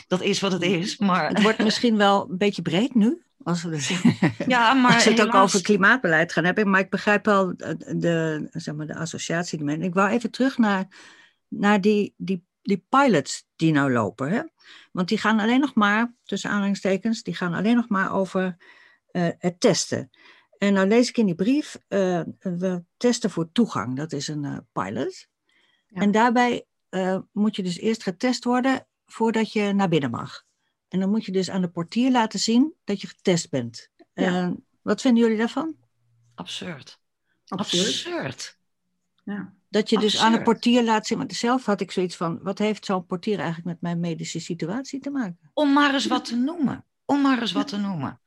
dat 0.07 0.21
is 0.21 0.39
wat 0.39 0.51
het 0.51 0.61
is. 0.61 0.97
Maar, 0.97 1.27
Het 1.27 1.41
wordt 1.41 1.63
misschien 1.63 1.97
wel 1.97 2.27
een 2.29 2.37
beetje 2.37 2.61
breed 2.61 2.95
nu. 2.95 3.21
Als 3.47 3.63
we, 3.63 3.69
dus, 3.69 4.01
ja, 4.47 4.73
maar 4.73 4.93
als 4.93 5.03
we 5.03 5.09
het 5.09 5.21
ook 5.21 5.33
over 5.33 5.61
klimaatbeleid 5.61 6.33
gaan 6.33 6.43
hebben. 6.43 6.69
Maar 6.69 6.79
ik 6.79 6.89
begrijp 6.89 7.25
wel 7.25 7.57
de, 7.57 7.95
de, 7.97 8.47
zeg 8.51 8.75
maar, 8.75 8.87
de 8.87 8.95
associatie 8.95 9.65
Ik 9.79 9.93
wou 9.93 10.09
even 10.09 10.31
terug 10.31 10.57
naar, 10.57 10.87
naar 11.47 11.81
die, 11.81 12.13
die, 12.17 12.45
die 12.61 12.85
pilots 12.89 13.45
die 13.55 13.71
nou 13.71 13.91
lopen. 13.91 14.31
Hè? 14.31 14.41
Want 14.91 15.07
die 15.07 15.17
gaan 15.17 15.39
alleen 15.39 15.59
nog 15.59 15.75
maar, 15.75 16.13
tussen 16.23 16.49
aanhalingstekens, 16.49 17.23
die 17.23 17.35
gaan 17.35 17.53
alleen 17.53 17.75
nog 17.75 17.89
maar 17.89 18.13
over 18.13 18.57
eh, 19.11 19.29
het 19.37 19.59
testen. 19.59 20.09
En 20.57 20.73
nou 20.73 20.87
lees 20.87 21.09
ik 21.09 21.17
in 21.17 21.25
die 21.25 21.35
brief, 21.35 21.77
eh, 21.87 22.21
we 22.39 22.83
testen 22.97 23.29
voor 23.29 23.51
toegang. 23.51 23.97
Dat 23.97 24.11
is 24.11 24.27
een 24.27 24.45
eh, 24.45 24.57
pilot. 24.71 25.27
Ja. 25.87 26.01
En 26.01 26.11
daarbij 26.11 26.65
eh, 26.89 27.17
moet 27.31 27.55
je 27.55 27.63
dus 27.63 27.79
eerst 27.79 28.03
getest 28.03 28.43
worden 28.43 28.87
voordat 29.05 29.53
je 29.53 29.73
naar 29.73 29.89
binnen 29.89 30.11
mag. 30.11 30.45
En 30.87 30.99
dan 30.99 31.09
moet 31.09 31.25
je 31.25 31.31
dus 31.31 31.49
aan 31.49 31.61
de 31.61 31.69
portier 31.69 32.11
laten 32.11 32.39
zien 32.39 32.73
dat 32.83 33.01
je 33.01 33.07
getest 33.07 33.49
bent. 33.49 33.89
Ja. 34.13 34.47
Eh, 34.47 34.51
wat 34.81 35.01
vinden 35.01 35.23
jullie 35.23 35.37
daarvan? 35.37 35.75
Absurd. 36.35 36.99
Absurd. 37.45 37.87
Absurd. 37.87 38.59
Ja. 39.23 39.53
Dat 39.69 39.89
je 39.89 39.99
dus 39.99 40.19
aan 40.19 40.31
de 40.31 40.41
portier 40.41 40.83
laat 40.83 41.07
zien. 41.07 41.17
Want 41.17 41.33
zelf 41.33 41.65
had 41.65 41.81
ik 41.81 41.91
zoiets 41.91 42.15
van: 42.15 42.39
wat 42.41 42.57
heeft 42.57 42.85
zo'n 42.85 43.05
portier 43.05 43.37
eigenlijk 43.37 43.65
met 43.67 43.81
mijn 43.81 43.99
medische 43.99 44.39
situatie 44.39 44.99
te 44.99 45.09
maken? 45.09 45.49
Om 45.53 45.73
maar 45.73 45.93
eens 45.93 46.07
wat 46.07 46.25
te 46.25 46.35
noemen. 46.35 46.85
Om 47.05 47.21
maar 47.21 47.41
eens 47.41 47.51
wat 47.51 47.67
te 47.67 47.77
noemen. 47.77 48.19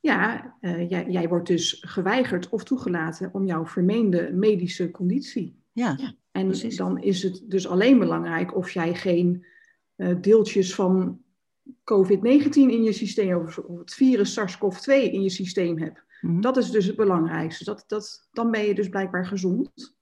Ja, 0.00 0.54
eh, 0.60 0.90
jij, 0.90 1.06
jij 1.08 1.28
wordt 1.28 1.46
dus 1.46 1.82
geweigerd 1.86 2.48
of 2.48 2.64
toegelaten 2.64 3.34
om 3.34 3.46
jouw 3.46 3.66
vermeende 3.66 4.32
medische 4.32 4.90
conditie. 4.90 5.62
Ja, 5.72 5.94
Ja. 5.98 6.14
En 6.30 6.46
Precies. 6.46 6.76
dan 6.76 6.98
is 6.98 7.22
het 7.22 7.42
dus 7.46 7.66
alleen 7.66 7.98
belangrijk 7.98 8.56
of 8.56 8.70
jij 8.70 8.94
geen 8.94 9.46
eh, 9.96 10.14
deeltjes 10.20 10.74
van 10.74 11.20
COVID-19 11.68 12.50
in 12.52 12.82
je 12.82 12.92
systeem 12.92 13.36
of, 13.36 13.56
het 13.78 13.94
virus 13.94 14.32
SARS-CoV-2 14.32 14.92
in 14.92 15.22
je 15.22 15.30
systeem 15.30 15.78
hebt. 15.78 16.02
Mhm. 16.20 16.40
Dat 16.40 16.56
is 16.56 16.70
dus 16.70 16.86
het 16.86 16.96
belangrijkste. 16.96 17.64
Dat, 17.64 17.84
dat, 17.86 18.28
dan 18.32 18.50
ben 18.50 18.64
je 18.64 18.74
dus 18.74 18.88
blijkbaar 18.88 19.26
gezond. 19.26 19.94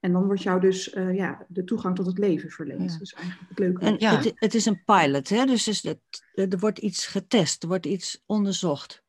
En 0.00 0.12
dan 0.12 0.26
wordt 0.26 0.42
jou 0.42 0.60
dus 0.60 0.90
eh, 0.90 1.14
ja, 1.14 1.46
de 1.48 1.64
toegang 1.64 1.96
tot 1.96 2.06
het 2.06 2.18
leven 2.18 2.50
verleend. 2.50 2.92
Ja. 2.92 2.98
Dus 2.98 3.12
eigenlijk 3.12 3.48
het 3.48 3.58
leuke. 3.58 3.84
En 3.84 3.94
Ja. 3.98 4.16
het, 4.16 4.32
het 4.34 4.54
is 4.54 4.66
een 4.66 4.84
pilot, 4.84 5.28
hè? 5.28 5.44
dus 5.44 5.68
is 5.68 5.82
het, 5.82 6.00
er 6.34 6.58
wordt 6.58 6.78
iets 6.78 7.06
getest, 7.06 7.62
er 7.62 7.68
wordt 7.68 7.86
iets 7.86 8.22
onderzocht. 8.26 9.02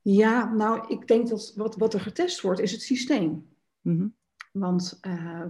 Ja, 0.00 0.52
nou, 0.52 0.88
ik 0.88 1.08
denk 1.08 1.28
dat 1.28 1.52
wat, 1.56 1.76
wat 1.76 1.94
er 1.94 2.00
getest 2.00 2.40
wordt, 2.40 2.60
is 2.60 2.72
het 2.72 2.82
systeem. 2.82 3.48
Mhm. 3.80 4.06
Want 4.52 4.98
eh, 5.00 5.44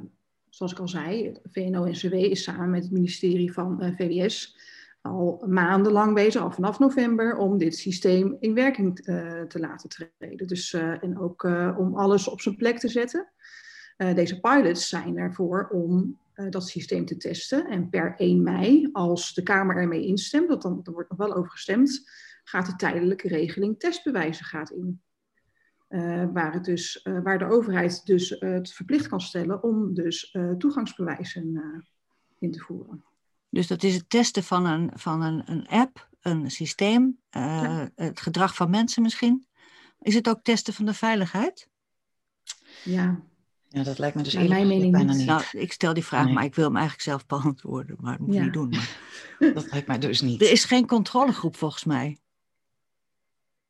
zoals 0.48 0.72
ik 0.72 0.78
al 0.78 0.88
zei, 0.88 1.36
VNO-NCW 1.44 2.12
is 2.14 2.42
samen 2.42 2.70
met 2.70 2.82
het 2.82 2.92
ministerie 2.92 3.52
van 3.52 3.80
eh, 3.80 3.96
VWS 3.96 4.56
al 5.02 5.44
maandenlang 5.46 6.14
bezig, 6.14 6.42
al 6.42 6.50
vanaf 6.50 6.78
november, 6.78 7.36
om 7.36 7.58
dit 7.58 7.76
systeem 7.76 8.36
in 8.40 8.54
werking 8.54 8.98
eh, 8.98 9.42
te 9.42 9.58
laten 9.58 9.88
treden. 9.88 10.46
Dus, 10.46 10.72
eh, 10.72 11.02
en 11.02 11.18
ook 11.18 11.44
eh, 11.44 11.76
om 11.78 11.96
alles 11.96 12.28
op 12.28 12.40
zijn 12.40 12.56
plek 12.56 12.78
te 12.78 12.88
zetten. 12.88 13.32
Deze 14.14 14.40
pilots 14.40 14.88
zijn 14.88 15.16
ervoor 15.16 15.68
om 15.68 16.18
dat 16.48 16.68
systeem 16.68 17.04
te 17.04 17.16
testen. 17.16 17.66
En 17.66 17.88
per 17.88 18.14
1 18.16 18.42
mei, 18.42 18.88
als 18.92 19.34
de 19.34 19.42
Kamer 19.42 19.76
ermee 19.76 20.06
instemt, 20.06 20.48
dat 20.48 20.62
dan, 20.62 20.80
er 20.82 20.92
wordt 20.92 21.10
nog 21.10 21.18
wel 21.18 21.34
over 21.34 21.50
gestemd, 21.50 22.10
gaat 22.44 22.66
de 22.66 22.76
tijdelijke 22.76 23.28
regeling 23.28 23.78
testbewijzen 23.78 24.44
gaat 24.44 24.70
in. 24.70 25.00
Waar, 26.32 26.52
het 26.52 26.64
dus, 26.64 27.06
waar 27.22 27.38
de 27.38 27.50
overheid 27.50 28.06
dus 28.06 28.36
het 28.38 28.72
verplicht 28.72 29.08
kan 29.08 29.20
stellen 29.20 29.62
om 29.62 29.94
dus 29.94 30.36
toegangsbewijzen 30.58 31.60
in 32.38 32.50
te 32.50 32.58
voeren. 32.58 33.04
Dus 33.52 33.66
dat 33.66 33.82
is 33.82 33.94
het 33.94 34.10
testen 34.10 34.42
van 34.44 34.64
een, 34.66 34.90
van 34.94 35.22
een, 35.22 35.42
een 35.50 35.68
app, 35.68 36.08
een 36.20 36.50
systeem, 36.50 37.18
eh, 37.30 37.42
Ja. 37.42 37.90
het 37.94 38.20
gedrag 38.20 38.54
van 38.54 38.70
mensen 38.70 39.02
misschien. 39.02 39.46
Is 40.00 40.14
het 40.14 40.28
ook 40.28 40.42
testen 40.42 40.74
van 40.74 40.84
de 40.84 40.94
veiligheid? 40.94 41.68
Ja, 42.84 43.20
Ja, 43.68 43.82
dat 43.82 43.98
lijkt 43.98 44.16
me 44.16 44.22
dus 44.22 44.32
Naar 44.34 44.42
eerlijk 44.42 44.60
mijn 44.60 44.72
mening 44.74 44.92
bijna 44.92 45.12
niet. 45.14 45.26
Nou, 45.26 45.42
ik 45.52 45.72
stel 45.72 45.94
die 45.94 46.04
vraag, 46.04 46.24
Nee. 46.24 46.34
maar 46.34 46.44
ik 46.44 46.54
wil 46.54 46.64
hem 46.64 46.76
eigenlijk 46.76 47.04
zelf 47.04 47.26
beantwoorden. 47.26 47.96
Maar 48.00 48.18
dat 48.18 48.20
moet 48.26 48.28
ik 48.28 48.34
Ja. 48.34 48.42
niet 48.44 48.52
doen. 48.52 48.68
Maar. 48.68 48.98
Dat 49.54 49.70
lijkt 49.70 49.86
mij 49.86 49.98
dus 49.98 50.20
niet. 50.20 50.42
Er 50.42 50.50
is 50.50 50.64
geen 50.64 50.86
controlegroep 50.86 51.56
volgens 51.56 51.84
mij. 51.84 52.18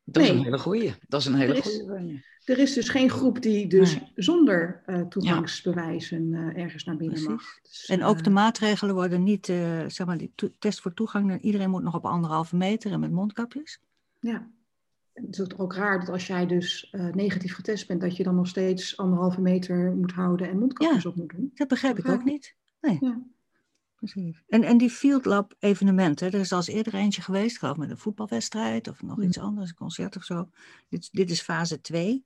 Dat 0.03 0.23
is 0.23 0.29
een 0.29 0.43
hele 0.43 0.59
goeie. 0.59 0.93
Dat 1.07 1.19
is 1.19 1.25
een 1.25 1.35
hele 1.35 1.57
is- 1.57 1.81
goeie. 1.87 2.23
Er 2.45 2.57
is 2.59 2.73
dus 2.73 2.89
geen 2.89 3.09
groep 3.09 3.41
die 3.41 3.67
dus 3.67 3.93
Nee. 3.95 4.11
zonder 4.15 4.81
eh, 4.85 5.01
toegangsbewijzen 5.01 6.33
eh, 6.33 6.63
ergens 6.63 6.83
naar 6.83 6.95
binnen 6.97 7.15
Precies. 7.23 7.33
mag. 7.33 7.59
Dus, 7.63 7.85
En 7.85 8.03
ook 8.03 8.17
de 8.17 8.29
eh, 8.29 8.35
maatregelen 8.35 8.95
worden 8.95 9.23
niet, 9.23 9.45
zeg 9.87 10.05
maar, 10.05 10.17
die 10.17 10.31
test 10.59 10.81
voor 10.81 10.93
toegang. 10.93 11.41
Iedereen 11.41 11.69
moet 11.69 11.83
nog 11.83 11.95
op 11.95 12.05
anderhalve 12.05 12.55
meter 12.55 12.91
en 12.91 12.99
met 12.99 13.11
mondkapjes. 13.11 13.79
Ja. 14.19 14.47
En 15.13 15.25
Het 15.25 15.39
is 15.39 15.57
ook- 15.57 15.73
raar 15.73 15.99
dat 15.99 16.09
als 16.09 16.27
jij 16.27 16.45
dus 16.45 16.93
negatief 17.11 17.53
getest 17.55 17.87
bent, 17.87 18.01
dat 18.01 18.17
je 18.17 18.23
dan 18.23 18.35
nog 18.35 18.47
steeds 18.47 18.97
anderhalve 18.97 19.41
meter 19.41 19.95
moet 19.95 20.11
houden 20.11 20.49
en 20.49 20.59
mondkapjes 20.59 21.03
Ja. 21.03 21.09
op 21.09 21.15
moet 21.15 21.29
doen. 21.29 21.51
Dat 21.53 21.67
begrijp 21.67 21.97
ik 21.97 22.07
ook 22.07 22.23
niet. 22.23 22.55
Nee. 22.81 22.97
Ja. 23.01 23.21
Precies. 23.95 24.43
En, 24.47 24.63
en 24.63 24.77
die 24.77 24.89
Field 24.89 25.25
Lab 25.25 25.53
evenementen, 25.59 26.31
er 26.31 26.39
is 26.39 26.51
al 26.51 26.57
eens 26.57 26.67
eerder 26.67 26.93
eentje 26.93 27.21
geweest, 27.21 27.57
geloof 27.57 27.73
ik 27.73 27.79
met 27.79 27.89
een 27.89 27.97
voetbalwedstrijd 27.97 28.87
of 28.87 29.01
nog 29.01 29.17
Mm. 29.17 29.23
iets 29.23 29.37
anders, 29.39 29.69
een 29.69 29.75
concert 29.75 30.15
of 30.15 30.23
zo. 30.23 30.49
Dit, 30.89 31.09
dit 31.11 31.31
is 31.31 31.41
fase 31.41 31.81
2. 31.81 32.23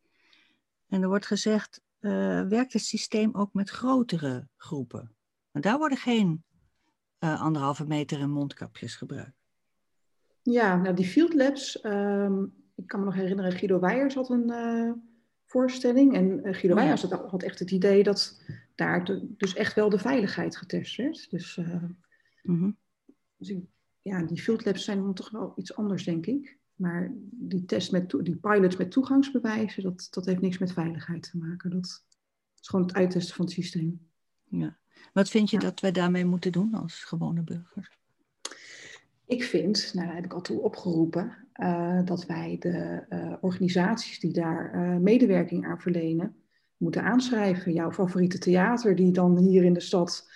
En 0.87 1.01
er 1.01 1.07
wordt 1.07 1.25
gezegd, 1.25 1.81
eh, 1.99 2.41
werkt 2.47 2.73
het 2.73 2.81
systeem 2.81 3.35
ook 3.35 3.53
met 3.53 3.69
grotere 3.69 4.47
groepen? 4.57 5.15
Maar 5.51 5.61
daar 5.61 5.77
worden 5.77 5.97
geen 5.97 6.43
eh, 7.19 7.41
anderhalve 7.41 7.85
meter 7.85 8.19
en 8.19 8.29
mondkapjes 8.29 8.95
gebruikt. 8.95 9.35
Ja, 10.41 10.75
nou 10.81 10.95
die 10.95 11.05
field 11.05 11.33
labs, 11.33 11.81
ehm, 11.81 12.43
ik 12.75 12.87
kan 12.87 12.99
me 12.99 13.05
nog 13.05 13.15
herinneren, 13.15 13.51
Guido 13.51 13.79
Weijers 13.79 14.13
had 14.15 14.29
een 14.29 14.49
eh, 14.49 14.91
voorstelling. 15.45 16.13
En 16.15 16.39
Guido 16.41 16.53
Oh 16.61 16.61
ja. 16.69 16.73
Weijers 16.75 17.01
had, 17.01 17.29
had 17.29 17.43
echt 17.43 17.59
het 17.59 17.71
idee 17.71 18.03
dat 18.03 18.41
daar 18.75 19.05
de- 19.05 19.33
dus 19.37 19.53
echt 19.53 19.73
wel 19.73 19.89
de 19.89 19.99
veiligheid 19.99 20.57
getest 20.57 20.95
werd. 20.95 21.29
Dus, 21.29 21.59
Mhm. 22.43 22.71
dus 23.37 23.49
ik- 23.49 23.65
ja, 24.01 24.23
die 24.23 24.41
field 24.41 24.65
labs 24.65 24.83
zijn 24.83 25.01
dan 25.01 25.13
toch 25.13 25.29
wel 25.29 25.53
iets 25.55 25.75
anders, 25.75 26.03
denk 26.03 26.25
ik. 26.25 26.56
Maar 26.77 27.11
die, 27.31 27.65
test 27.65 27.91
met 27.91 28.09
die 28.09 28.35
pilots 28.35 28.77
met 28.77 28.91
toegangsbewijzen, 28.91 29.83
dat, 29.83 30.07
dat 30.11 30.25
heeft 30.25 30.41
niks 30.41 30.57
met 30.57 30.73
veiligheid 30.73 31.29
te 31.31 31.37
maken. 31.37 31.69
Dat 31.69 32.03
is 32.61 32.67
gewoon 32.67 32.85
het 32.85 32.95
uittesten 32.95 33.35
van 33.35 33.45
het 33.45 33.53
systeem. 33.53 33.99
Ja. 34.43 34.77
Wat 35.13 35.29
vind 35.29 35.49
je 35.49 35.55
Ja. 35.55 35.63
dat 35.63 35.79
wij 35.79 35.91
daarmee 35.91 36.25
moeten 36.25 36.51
doen 36.51 36.73
als 36.73 37.03
gewone 37.03 37.41
burgers? 37.41 37.97
Ik 39.25 39.43
vind, 39.43 39.91
nou 39.93 40.05
daar 40.05 40.15
heb 40.15 40.25
ik 40.25 40.33
al 40.33 40.41
toe 40.41 40.61
opgeroepen, 40.61 41.47
eh, 41.53 41.99
dat 42.05 42.25
wij 42.25 42.55
de 42.59 43.05
eh, 43.09 43.33
organisaties 43.41 44.19
die 44.19 44.33
daar 44.33 44.73
eh, 44.73 44.97
medewerking 44.97 45.65
aan 45.65 45.81
verlenen, 45.81 46.35
moeten 46.77 47.03
aanschrijven. 47.03 47.73
Jouw 47.73 47.91
favoriete 47.91 48.37
theater 48.37 48.95
die 48.95 49.11
dan 49.11 49.37
hier 49.37 49.63
in 49.63 49.73
de 49.73 49.79
stad 49.79 50.29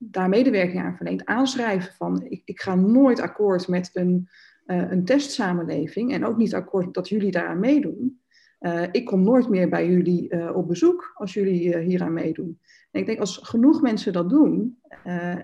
daar 0.00 0.28
medewerking 0.28 0.82
aan 0.82 0.96
verleent, 0.96 1.24
aanschrijven 1.24 1.94
van 1.94 2.22
ik, 2.22 2.42
ik 2.44 2.60
ga 2.60 2.74
nooit 2.74 3.20
akkoord 3.20 3.68
met 3.68 3.90
een, 3.92 4.28
eh, 4.68 4.90
een 4.90 5.04
testsamenleving 5.04 6.12
en 6.12 6.24
ook 6.24 6.36
niet 6.36 6.54
akkoord 6.54 6.94
dat 6.94 7.08
jullie 7.08 7.30
daaraan 7.30 7.60
meedoen. 7.60 8.20
Eh, 8.58 8.82
ik 8.92 9.04
kom 9.04 9.22
nooit 9.22 9.48
meer 9.48 9.68
bij 9.68 9.88
jullie 9.88 10.28
eh, 10.28 10.56
op 10.56 10.68
bezoek 10.68 11.12
als 11.14 11.34
jullie 11.34 11.78
hieraan 11.78 12.12
meedoen. 12.12 12.60
En 12.90 13.00
ik 13.00 13.06
denk 13.06 13.18
als 13.18 13.36
genoeg 13.42 13.82
mensen 13.82 14.12
dat 14.12 14.30
doen 14.30 14.78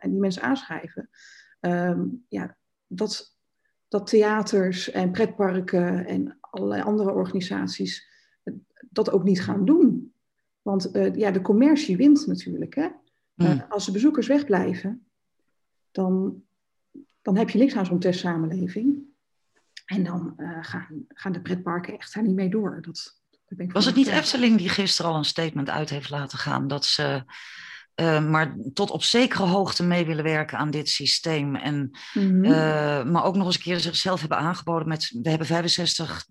en 0.00 0.10
die 0.10 0.20
mensen 0.20 0.42
aanschrijven, 0.42 1.08
Ehm, 1.64 2.06
ja, 2.28 2.56
dat, 2.87 3.37
dat 3.88 4.06
theaters 4.06 4.90
en 4.90 5.10
pretparken 5.10 6.06
en 6.06 6.38
allerlei 6.40 6.82
andere 6.82 7.12
organisaties 7.12 8.08
dat 8.90 9.10
ook 9.10 9.24
niet 9.24 9.42
gaan 9.42 9.64
doen. 9.64 10.14
Want 10.62 10.90
ja, 11.14 11.30
de 11.30 11.40
commercie 11.40 11.96
wint 11.96 12.26
natuurlijk. 12.26 12.74
Hè? 12.74 12.88
Mm. 13.34 13.46
Eh, 13.46 13.70
als 13.70 13.87
de 13.87 13.92
bezoekers 13.92 14.26
wegblijven, 14.26 15.06
dan 15.90 16.42
dan 17.22 17.37
heb 17.37 17.50
je 17.50 17.58
niks 17.58 17.76
aan 17.76 17.87
zo'n 17.87 17.98
testsamenleving. 17.98 19.02
En 19.84 20.04
dan 20.04 20.34
uh, 20.36 20.58
gaan, 20.60 21.04
gaan 21.08 21.32
de 21.32 21.40
pretparken 21.40 21.98
echt 21.98 22.14
daar 22.14 22.22
niet 22.22 22.34
mee 22.34 22.48
door. 22.48 22.82
Dat, 22.82 23.20
ben 23.48 23.66
ik 23.66 23.72
Was 23.72 23.84
het 23.84 23.94
niet 23.94 24.08
Efteling 24.08 24.58
die 24.58 24.68
gisteren 24.68 25.10
al 25.10 25.16
een 25.16 25.24
statement 25.24 25.70
uit 25.70 25.90
heeft 25.90 26.10
laten 26.10 26.38
gaan 26.38 26.68
dat 26.68 26.84
ze 26.84 27.24
uh, 27.94 28.28
maar 28.28 28.56
tot 28.72 28.90
op 28.90 29.02
zekere 29.02 29.42
hoogte 29.42 29.82
mee 29.82 30.06
willen 30.06 30.24
werken 30.24 30.58
aan 30.58 30.70
dit 30.70 30.88
systeem. 30.88 31.56
En, 31.56 31.90
mm 32.12 32.42
maar 33.10 33.24
ook 33.24 33.36
nog 33.36 33.46
eens 33.46 33.54
een 33.54 33.62
keer 33.62 33.80
zichzelf 33.80 34.20
hebben 34.20 34.38
aangeboden 34.38 34.88
met, 34.88 35.18
we 35.22 35.28
hebben 35.28 35.46
65, 35.46 36.26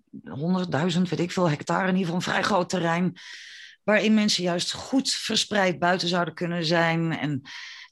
100.000, 0.94 1.00
weet 1.02 1.20
ik 1.20 1.32
veel, 1.32 1.50
hectare, 1.50 1.88
in 1.88 1.96
ieder 1.96 2.00
geval 2.00 2.14
een 2.14 2.22
vrij 2.22 2.42
groot 2.42 2.68
terrein, 2.68 3.16
waarin 3.84 4.14
mensen 4.14 4.42
juist 4.42 4.72
goed 4.72 5.10
verspreid 5.10 5.78
buiten 5.78 6.08
zouden 6.08 6.34
kunnen 6.34 6.64
zijn. 6.64 7.18
En 7.18 7.42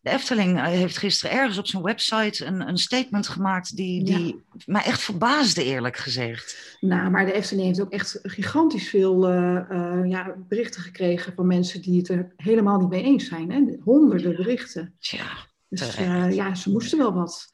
de 0.03 0.11
Efteling 0.11 0.59
eh, 0.59 0.65
heeft 0.65 0.99
gisteren 0.99 1.37
ergens 1.37 1.59
op 1.59 1.67
zijn 1.67 1.83
website 1.83 2.45
een, 2.45 2.69
een 2.69 2.79
statement 2.79 3.29
gemaakt 3.29 3.77
die, 3.77 4.05
die 4.05 4.43
mij 4.67 4.83
echt 4.83 5.03
verbaasde, 5.03 5.65
eerlijk 5.65 5.97
gezegd. 5.97 6.77
Nou, 6.81 7.11
maar 7.11 7.27
de 7.27 7.33
Efteling 7.33 7.67
heeft 7.67 7.81
ook 7.81 7.93
echt 7.93 8.19
gigantisch 8.23 8.89
veel 8.89 9.31
uh, 9.31 9.61
uh, 9.71 10.01
ja, 10.05 10.35
berichten 10.49 10.83
gekregen 10.83 11.33
van 11.35 11.47
mensen 11.47 11.83
die 11.83 11.99
het 11.99 12.09
er 12.09 12.33
helemaal 12.37 12.79
niet 12.79 12.89
mee 12.89 13.03
eens 13.03 13.27
zijn. 13.29 13.51
Hè? 13.51 13.77
Honderden 13.85 14.37
berichten. 14.37 14.95
Ja, 14.99 15.37
dus 15.69 15.97
ja, 16.31 16.55
ze 16.55 16.71
moesten 16.71 16.99
wel 16.99 17.13
wat. 17.13 17.49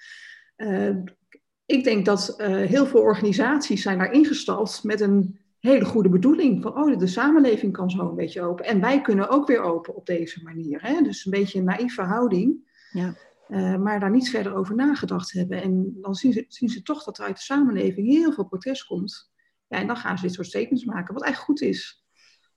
ik 1.67 1.85
denk 1.85 2.05
dat 2.05 2.35
heel 2.67 2.87
veel 2.87 3.01
organisaties 3.01 3.83
zijn 3.83 3.99
daar 3.99 4.13
ingestald 4.13 4.81
met 4.83 5.01
een 5.01 5.39
hele 5.69 5.85
goede 5.85 6.09
bedoeling. 6.09 6.63
Van, 6.63 6.77
oh, 6.77 6.99
de 6.99 7.07
samenleving 7.07 7.73
kan 7.73 7.91
zo 7.91 8.09
een 8.09 8.15
beetje 8.15 8.43
open. 8.43 8.65
En 8.65 8.81
wij 8.81 9.01
kunnen 9.01 9.29
ook 9.29 9.47
weer 9.47 9.61
open 9.61 9.97
op 9.97 10.07
deze 10.07 10.43
manier. 10.43 10.83
Hè? 10.83 11.03
Dus 11.03 11.25
een 11.25 11.31
beetje 11.31 11.59
een 11.59 11.65
naïeve 11.65 12.03
houding. 12.03 12.57
Ja. 12.93 13.15
Uh, 13.49 13.77
maar 13.77 14.01
daar 14.01 14.11
niet 14.11 14.31
verder 14.31 14.55
over 14.55 14.75
nagedacht 14.75 15.33
hebben. 15.33 15.63
En 15.63 15.99
dan 16.01 16.15
zien 16.15 16.33
ze, 16.33 16.45
zien 16.49 16.69
ze 16.69 16.83
toch 16.83 17.05
dat 17.05 17.19
er 17.19 17.25
uit 17.25 17.37
de 17.37 17.43
samenleving 17.43 18.09
heel 18.09 18.33
veel 18.33 18.45
protest 18.45 18.87
komt. 18.87 19.31
Ja, 19.69 19.79
en 19.79 19.87
dan 19.87 19.97
gaan 19.97 20.19
ze 20.19 20.25
dit 20.25 20.35
soort 20.35 20.47
statements 20.47 20.85
maken, 20.85 21.15
wat 21.15 21.23
eigenlijk 21.23 21.61
goed 21.61 21.69
is. 21.69 22.05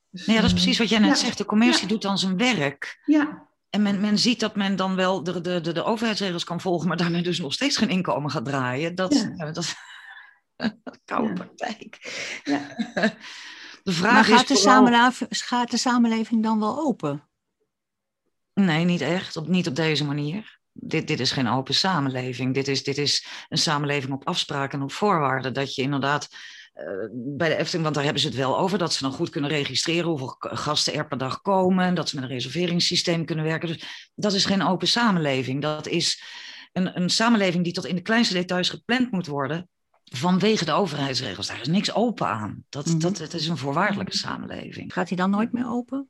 Dus, 0.10 0.26
ja, 0.26 0.36
dat 0.36 0.43
is 0.43 0.52
precies 0.52 0.78
wat 0.78 0.89
jij 0.89 1.00
net 1.00 1.17
zegt. 1.17 1.38
De 1.38 1.45
commercie 1.45 1.88
doet 1.88 2.02
dan 2.02 2.17
zijn 2.17 2.38
werk. 2.38 3.02
Ja. 3.06 3.47
En 3.69 3.82
men, 3.82 4.02
men 4.02 4.17
ziet 4.17 4.39
dat 4.39 4.56
men 4.56 4.76
dan 4.76 4.95
wel 4.95 5.24
de, 5.24 5.41
de, 5.41 5.62
de, 5.62 5.71
de 5.71 5.84
overheidsregels 5.84 6.43
kan 6.43 6.62
volgen, 6.62 6.88
maar 6.88 6.97
daarmee 6.97 7.21
dus 7.21 7.39
nog 7.39 7.54
steeds 7.54 7.78
geen 7.78 7.89
inkomen 7.89 8.32
gaat 8.32 8.45
draaien. 8.45 8.95
Dat, 8.95 9.30
dat, 9.38 9.76
Koude 11.06 11.34
praktijk. 11.34 11.97
Ja. 12.43 12.76
De 13.84 13.91
vraag 13.91 14.13
maar 14.13 14.24
gaat, 14.24 14.41
is 14.41 14.47
de 14.47 14.56
samenleving, 14.56 15.30
gaat 15.30 15.71
de 15.71 15.78
samenleving 15.78 16.43
dan 16.43 16.60
wel 16.60 16.80
open? 16.80 17.28
Nee, 18.54 18.86
niet 18.86 19.02
echt. 19.02 19.38
Op, 19.38 19.47
niet 19.47 19.67
op 19.67 19.76
deze 19.76 20.06
manier. 20.06 20.60
Dit, 20.74 21.08
dit 21.08 21.19
is 21.19 21.32
geen 21.32 21.47
open 21.47 21.74
samenleving. 21.74 22.54
Dit 22.54 22.67
is, 22.67 22.84
dit 22.84 22.97
is 22.97 23.28
een 23.50 23.58
samenleving 23.58 24.13
op 24.13 24.28
afspraken 24.28 24.78
en 24.78 24.84
op 24.84 24.91
voorwaarden. 24.91 25.54
Dat 25.54 25.76
je 25.76 25.82
inderdaad 25.82 26.28
uh, 26.76 26.86
bij 27.13 27.50
de 27.50 27.56
Efteling, 27.56 27.84
want 27.84 27.95
daar 27.95 28.04
hebben 28.04 28.21
ze 28.21 28.28
het 28.28 28.38
wel 28.38 28.60
over, 28.60 28.78
dat 28.78 28.93
ze 28.93 29.04
dan 29.04 29.12
goed 29.12 29.30
kunnen 29.30 29.50
registreren 29.50 30.10
hoeveel 30.10 30.36
gasten 30.39 30.93
er 30.93 31.08
per 31.08 31.17
dag 31.17 31.41
komen. 31.41 31.95
Dat 31.95 32.10
ze 32.10 32.15
met 32.15 32.24
een 32.24 32.32
reserveringssysteem 32.32 33.26
kunnen 33.26 33.45
werken. 33.45 33.67
Dus 33.67 34.12
dat 34.15 34.34
is 34.34 34.45
geen 34.45 34.63
open 34.63 34.88
samenleving. 34.88 35.62
Dat 35.62 35.88
is 35.88 36.24
een, 36.71 37.02
een 37.02 37.10
samenleving 37.10 37.63
die 37.63 37.74
tot 37.74 37.86
in 37.86 37.95
de 37.95 38.02
kleinste 38.02 38.34
details 38.34 38.69
gepland 38.69 39.12
moet 39.12 39.28
worden 39.28 39.69
vanwege 40.15 40.65
de 40.65 40.71
overheidsregels. 40.71 41.47
Daar 41.47 41.62
is 41.62 41.67
niks 41.67 41.93
open 41.93 42.28
aan. 42.28 42.65
Dat, 42.69 42.86
mm 42.86 43.00
dat, 43.00 43.17
het 43.17 43.34
is 43.34 43.47
een 43.47 43.58
voorwaardelijke 43.58 44.17
samenleving. 44.17 44.93
Gaat 44.93 45.08
hij 45.08 45.17
dan 45.17 45.30
nooit 45.30 45.52
meer 45.52 45.67
open? 45.67 46.10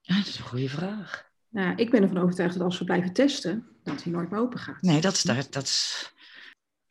Ja, 0.00 0.16
dat 0.16 0.26
is 0.26 0.38
een 0.38 0.44
goede 0.44 0.68
vraag. 0.68 1.32
Nou, 1.48 1.74
ik 1.74 1.90
ben 1.90 2.02
ervan 2.02 2.18
overtuigd 2.18 2.54
dat 2.54 2.62
als 2.62 2.78
we 2.78 2.84
blijven 2.84 3.12
testen, 3.12 3.66
dat 3.82 4.02
hij 4.02 4.12
nooit 4.12 4.30
meer 4.30 4.40
open 4.40 4.58
gaat. 4.58 4.82
Nee, 4.82 5.00
dat 5.00 5.12
is... 5.12 5.22
Dat, 5.22 5.52
dat 5.52 5.62
is 5.62 6.12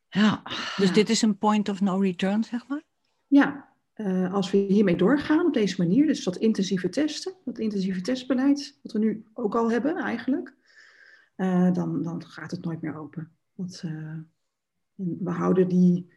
ja. 0.09 0.41
Dus 0.77 0.93
dit 0.93 1.09
is 1.09 1.21
een 1.21 1.37
point 1.37 1.69
of 1.69 1.81
no 1.81 1.97
return, 1.97 2.43
zeg 2.43 2.67
maar? 2.67 2.83
Ja, 3.27 3.69
uh, 3.95 4.33
als 4.33 4.51
we 4.51 4.57
hiermee 4.57 4.95
doorgaan 4.95 5.45
op 5.45 5.53
deze 5.53 5.81
manier, 5.81 6.05
dus 6.07 6.23
dat 6.23 6.35
intensieve 6.35 6.89
testen, 6.89 7.33
dat 7.45 7.59
intensieve 7.59 8.01
testbeleid, 8.01 8.79
wat 8.81 8.91
we 8.91 8.99
nu 8.99 9.25
ook 9.33 9.55
al 9.55 9.71
hebben 9.71 9.97
eigenlijk, 9.97 10.53
uh, 11.37 11.71
dan, 11.73 12.03
dan 12.03 12.25
gaat 12.25 12.51
het 12.51 12.63
nooit 12.63 12.81
meer 12.81 12.95
open. 12.95 13.31
Want, 13.53 13.81
uh, 13.85 14.17
we 14.95 15.31
houden 15.31 15.67
die 15.67 16.07
uh, 16.09 16.15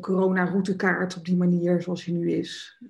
corona-routekaart 0.00 1.16
op 1.16 1.24
die 1.24 1.36
manier 1.36 1.82
zoals 1.82 2.04
die 2.04 2.14
nu 2.14 2.30
is. 2.30 2.82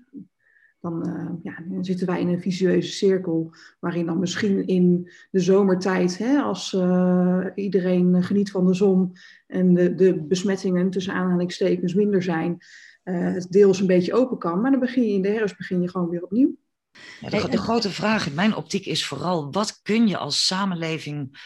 Dan, 0.81 1.09
uh, 1.09 1.31
ja, 1.43 1.83
zitten 1.83 2.07
wij 2.07 2.21
in 2.21 2.29
een 2.29 2.41
visueuze 2.41 2.93
cirkel, 2.93 3.55
waarin 3.79 4.07
dan 4.07 4.19
misschien 4.19 4.67
in 4.67 5.11
de 5.31 5.41
zomertijd, 5.41 6.19
hè, 6.19 6.39
als 6.39 6.73
uh, 6.73 7.47
iedereen 7.55 8.23
geniet 8.23 8.51
van 8.51 8.67
de 8.67 8.75
zon 8.75 9.13
en 9.47 9.75
de, 9.75 9.95
de 9.95 10.23
besmettingen 10.23 10.91
tussen 10.91 11.13
aanhalingstekens 11.13 11.95
minder 11.95 12.23
zijn, 12.23 12.59
het 13.03 13.47
deels 13.51 13.81
een 13.81 13.87
beetje 13.87 14.15
open 14.15 14.39
kan. 14.39 14.61
Maar 14.61 14.71
dan 14.71 14.81
begin 14.81 15.03
je 15.03 15.13
in 15.13 15.23
de 15.23 15.29
herfst 15.29 15.57
begin 15.57 15.83
je 15.83 15.89
gewoon 15.89 16.09
weer 16.09 16.23
opnieuw. 16.23 16.57
Ja, 17.21 17.49
de 17.49 17.59
grote 17.59 17.91
vraag 17.91 18.27
in 18.27 18.35
mijn 18.35 18.55
optiek 18.55 18.87
is 18.87 19.07
vooral, 19.07 19.53
wat 19.53 19.81
kun 19.83 20.09
je 20.09 20.17
als 20.17 20.47
samenleving 20.47 21.39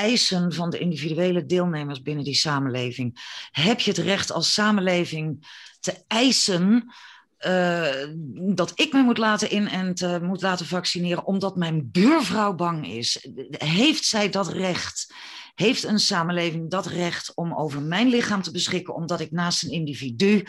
eisen 0.00 0.52
van 0.52 0.70
de 0.70 0.78
individuele 0.78 1.46
deelnemers 1.46 2.02
binnen 2.02 2.24
die 2.24 2.34
samenleving. 2.34 3.18
Heb 3.50 3.80
je 3.80 3.90
het 3.90 4.00
recht 4.00 4.32
als 4.32 4.52
samenleving 4.52 5.46
te 5.80 5.94
eisen 6.06 6.92
uh, 7.46 8.06
dat 8.54 8.72
ik 8.74 8.92
me 8.92 9.02
moet 9.02 9.18
laten 9.18 9.54
inenten, 9.54 10.24
moet 10.24 10.42
laten 10.42 10.66
vaccineren, 10.66 11.26
omdat 11.26 11.56
mijn 11.56 11.90
buurvrouw 11.90 12.54
bang 12.54 12.86
is? 12.86 13.28
Heeft 13.50 14.04
zij 14.04 14.30
dat 14.30 14.48
recht? 14.48 15.14
Heeft 15.54 15.84
een 15.84 15.98
samenleving 15.98 16.70
dat 16.70 16.86
recht 16.86 17.34
om 17.34 17.54
over 17.54 17.82
mijn 17.82 18.08
lichaam 18.08 18.42
te 18.42 18.50
beschikken, 18.50 18.94
omdat 18.94 19.20
ik 19.20 19.30
naast 19.30 19.62
een 19.62 19.70
individu 19.70 20.46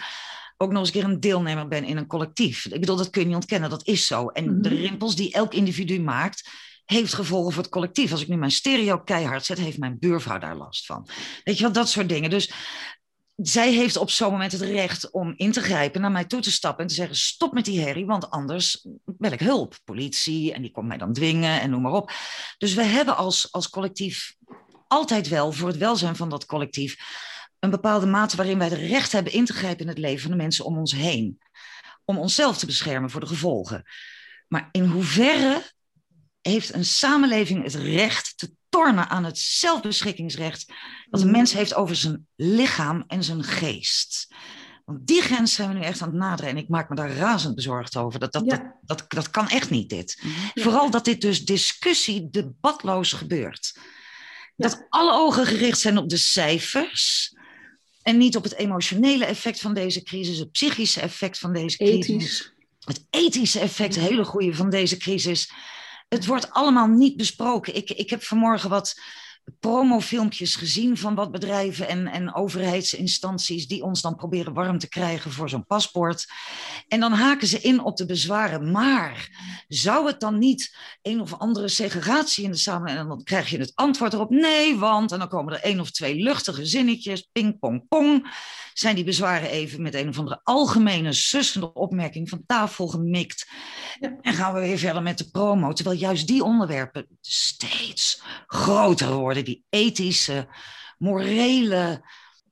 ook 0.58 0.72
nog 0.72 0.80
eens 0.80 0.88
een 0.88 1.02
keer 1.02 1.10
een 1.10 1.20
deelnemer 1.20 1.68
ben 1.68 1.84
in 1.84 1.98
een 1.98 2.08
collectief? 2.08 2.66
Ik 2.66 2.80
bedoel, 2.80 2.96
dat 2.96 3.10
kun 3.10 3.22
je 3.22 3.28
niet 3.28 3.36
ontkennen, 3.36 3.70
dat 3.70 3.88
is 3.88 4.08
zo. 4.08 4.28
En 4.28 4.62
de 4.62 4.70
mhm. 4.70 4.82
rimpels 4.82 5.16
die 5.16 5.34
elk 5.34 5.54
individu 5.54 6.00
maakt, 6.00 6.50
heeft 6.92 7.14
gevolgen 7.14 7.54
voor 7.54 7.64
het 7.64 7.72
collectief. 7.72 8.12
Als 8.12 8.22
ik 8.22 8.28
nu 8.28 8.36
mijn 8.36 8.52
stereo 8.52 9.00
keihard 9.00 9.46
zet, 9.46 9.58
heeft 9.58 9.78
mijn 9.78 10.00
buurvrouw 10.00 10.40
daar 10.40 10.56
last 10.56 10.86
van. 10.86 11.08
Weet 11.44 11.58
je 11.58 11.64
wat, 11.64 11.74
dat 11.74 11.90
soort 11.90 12.10
dingen. 12.10 12.30
Dus 12.30 12.52
zij 13.36 13.72
heeft 13.74 13.98
op 13.98 14.10
zo'n 14.10 14.32
moment 14.32 14.52
het 14.52 14.62
recht 14.62 15.12
om 15.12 15.34
in 15.36 15.52
te 15.52 15.62
grijpen, 15.62 16.02
naar 16.02 16.12
mij 16.12 16.26
toe 16.26 16.42
te 16.42 16.52
stappen 16.52 16.82
en 16.82 16.88
te 16.88 16.94
zeggen: 16.94 17.16
stop 17.16 17.54
met 17.54 17.66
die 17.66 17.80
herrie, 17.80 18.06
want 18.06 18.30
anders 18.30 18.88
wil 19.18 19.32
ik 19.32 19.40
hulp. 19.40 19.80
Politie, 19.84 20.54
en 20.54 20.62
die 20.62 20.72
komt 20.72 20.88
mij 20.88 20.98
dan 20.98 21.14
dwingen 21.14 21.62
en 21.62 21.70
noem 21.70 21.82
maar 21.82 21.92
op. 21.92 22.12
Dus 22.58 22.74
we 22.74 22.84
hebben 22.84 23.18
als, 23.18 23.52
als 23.52 23.70
collectief 23.70 24.36
altijd 24.88 25.28
wel 25.28 25.52
voor 25.52 25.68
het 25.68 25.78
welzijn 25.78 26.16
van 26.16 26.30
dat 26.30 26.46
collectief 26.46 26.98
een 27.60 27.70
bepaalde 27.70 28.06
mate 28.06 28.36
waarin 28.36 28.58
wij 28.58 28.68
het 28.68 28.78
recht 28.78 29.12
hebben 29.12 29.34
in 29.34 29.46
te 29.46 29.54
grijpen 29.54 29.82
in 29.82 29.88
het 29.88 29.98
leven 29.98 30.22
van 30.22 30.32
de 30.32 30.38
mensen 30.38 30.66
om 30.66 30.78
ons 30.78 30.92
heen. 30.92 31.40
Om 32.06 32.18
onszelf 32.18 32.58
te 32.58 32.66
beschermen 32.66 33.10
voor 33.10 33.20
de 33.20 33.28
gevolgen. 33.28 33.84
Maar 34.48 34.70
in 34.72 34.86
hoeverre 34.86 35.64
heeft 36.42 36.74
een 36.74 36.86
samenleving 36.86 37.64
het 37.64 37.76
recht 37.76 38.38
te 38.38 38.52
tornen 38.70 39.10
aan 39.10 39.24
het 39.24 39.38
zelfbeschikkingsrecht 39.38 40.74
dat 41.10 41.22
een 41.22 41.26
mm. 41.28 41.32
mens 41.32 41.54
heeft 41.54 41.74
over 41.74 41.96
zijn 41.96 42.28
lichaam 42.36 43.04
en 43.08 43.24
zijn 43.24 43.44
geest. 43.44 44.28
Want 44.86 45.08
die 45.08 45.22
grens 45.22 45.54
zijn 45.54 45.70
we 45.70 45.74
nu 45.74 45.82
echt 45.82 46.02
aan 46.02 46.10
het 46.10 46.18
naderen 46.18 46.52
en 46.52 46.58
ik 46.58 46.70
maak 46.70 46.90
me 46.90 46.96
daar 46.96 47.16
razend 47.16 47.56
bezorgd 47.56 47.98
over. 47.98 48.20
Dat, 48.20 48.34
dat, 48.34 48.50
dat, 48.50 48.62
dat, 48.82 49.06
dat, 49.08 49.30
kan 49.30 49.50
echt 49.50 49.70
niet, 49.70 49.90
dit. 49.90 50.22
Mm-hmm. 50.22 50.52
Vooral 50.54 50.90
dat 50.90 51.06
dit 51.06 51.22
dus 51.22 51.46
discussie 51.46 52.30
debatloos 52.30 53.14
gebeurt. 53.14 53.80
Dat 54.56 54.86
alle 54.90 55.14
ogen 55.14 55.46
gericht 55.46 55.80
zijn 55.80 55.98
op 55.98 56.10
de 56.10 56.18
cijfers 56.18 57.34
en 58.02 58.18
niet 58.18 58.36
op 58.36 58.44
het 58.44 58.56
emotionele 58.56 59.26
effect 59.26 59.60
van 59.60 59.74
deze 59.74 60.04
crisis, 60.04 60.38
het 60.38 60.52
psychische 60.52 61.02
effect 61.02 61.38
van 61.38 61.54
deze 61.54 61.78
crisis. 61.78 62.08
Ethisch. 62.08 62.54
Het 62.80 63.06
ethische 63.10 63.60
effect, 63.60 63.96
hele 63.96 64.24
goede 64.24 64.56
van 64.56 64.70
deze 64.70 64.98
crisis 64.98 65.52
het 66.14 66.26
wordt 66.26 66.52
allemaal 66.52 66.88
niet 66.88 67.18
besproken. 67.18 67.76
Ik, 67.76 67.90
ik 67.90 68.10
heb 68.10 68.24
vanmorgen 68.24 68.70
wat 68.70 69.02
promofilmpjes 69.60 70.56
gezien 70.56 70.98
van 70.98 71.16
wat 71.16 71.32
bedrijven 71.32 71.88
en, 71.88 72.08
en 72.08 72.36
overheidsinstanties 72.36 73.68
die 73.68 73.84
ons 73.84 74.02
dan 74.02 74.16
proberen 74.16 74.54
warm 74.54 74.78
te 74.78 74.90
krijgen 74.90 75.32
voor 75.32 75.50
zo'n 75.50 75.66
paspoort. 75.66 76.26
En 76.88 77.00
dan 77.00 77.12
haken 77.12 77.48
ze 77.48 77.60
in 77.60 77.84
op 77.84 77.98
de 77.98 78.06
bezwaren. 78.06 78.72
Maar 78.72 79.30
zou 79.68 80.08
het 80.08 80.20
dan 80.20 80.38
niet 80.38 80.78
een 81.02 81.22
of 81.22 81.34
andere 81.34 81.68
segregatie 81.68 82.44
in 82.44 82.52
de 82.52 82.58
samenleving? 82.58 83.02
En 83.04 83.08
dan 83.08 83.24
krijg 83.24 83.50
je 83.50 83.58
het 83.58 83.72
antwoord 83.76 84.14
erop: 84.14 84.30
nee, 84.30 84.78
want. 84.78 85.12
En 85.12 85.20
dan 85.20 85.30
komen 85.30 85.54
er 85.54 85.62
één 85.62 85.80
of 85.80 85.92
twee 85.92 86.16
luchtige 86.16 86.66
zinnetjes, 86.66 87.28
ping, 87.32 87.60
pong, 87.60 87.88
pong 87.88 88.28
zijn 88.82 88.96
die 88.96 89.04
bezwaren 89.04 89.50
even 89.50 89.82
met 89.82 89.96
een 89.96 90.08
of 90.08 90.18
andere 90.18 90.40
algemene 90.44 91.14
sussende 91.14 91.74
opmerking 91.74 92.30
van 92.30 92.44
tafel 92.46 92.88
gemikt. 92.88 93.48
En 94.00 94.34
gaan 94.34 94.54
we 94.54 94.60
weer 94.60 94.78
verder 94.78 95.02
met 95.02 95.18
de 95.18 95.30
promo. 95.32 95.74
Terwijl 95.74 95.98
juist 95.98 96.28
die 96.28 96.44
onderwerpen 96.44 97.08
steeds 97.22 98.24
groter 98.48 99.14
worden. 99.14 99.46
Die 99.46 99.64
ethische, 99.70 100.48
morele 100.98 102.02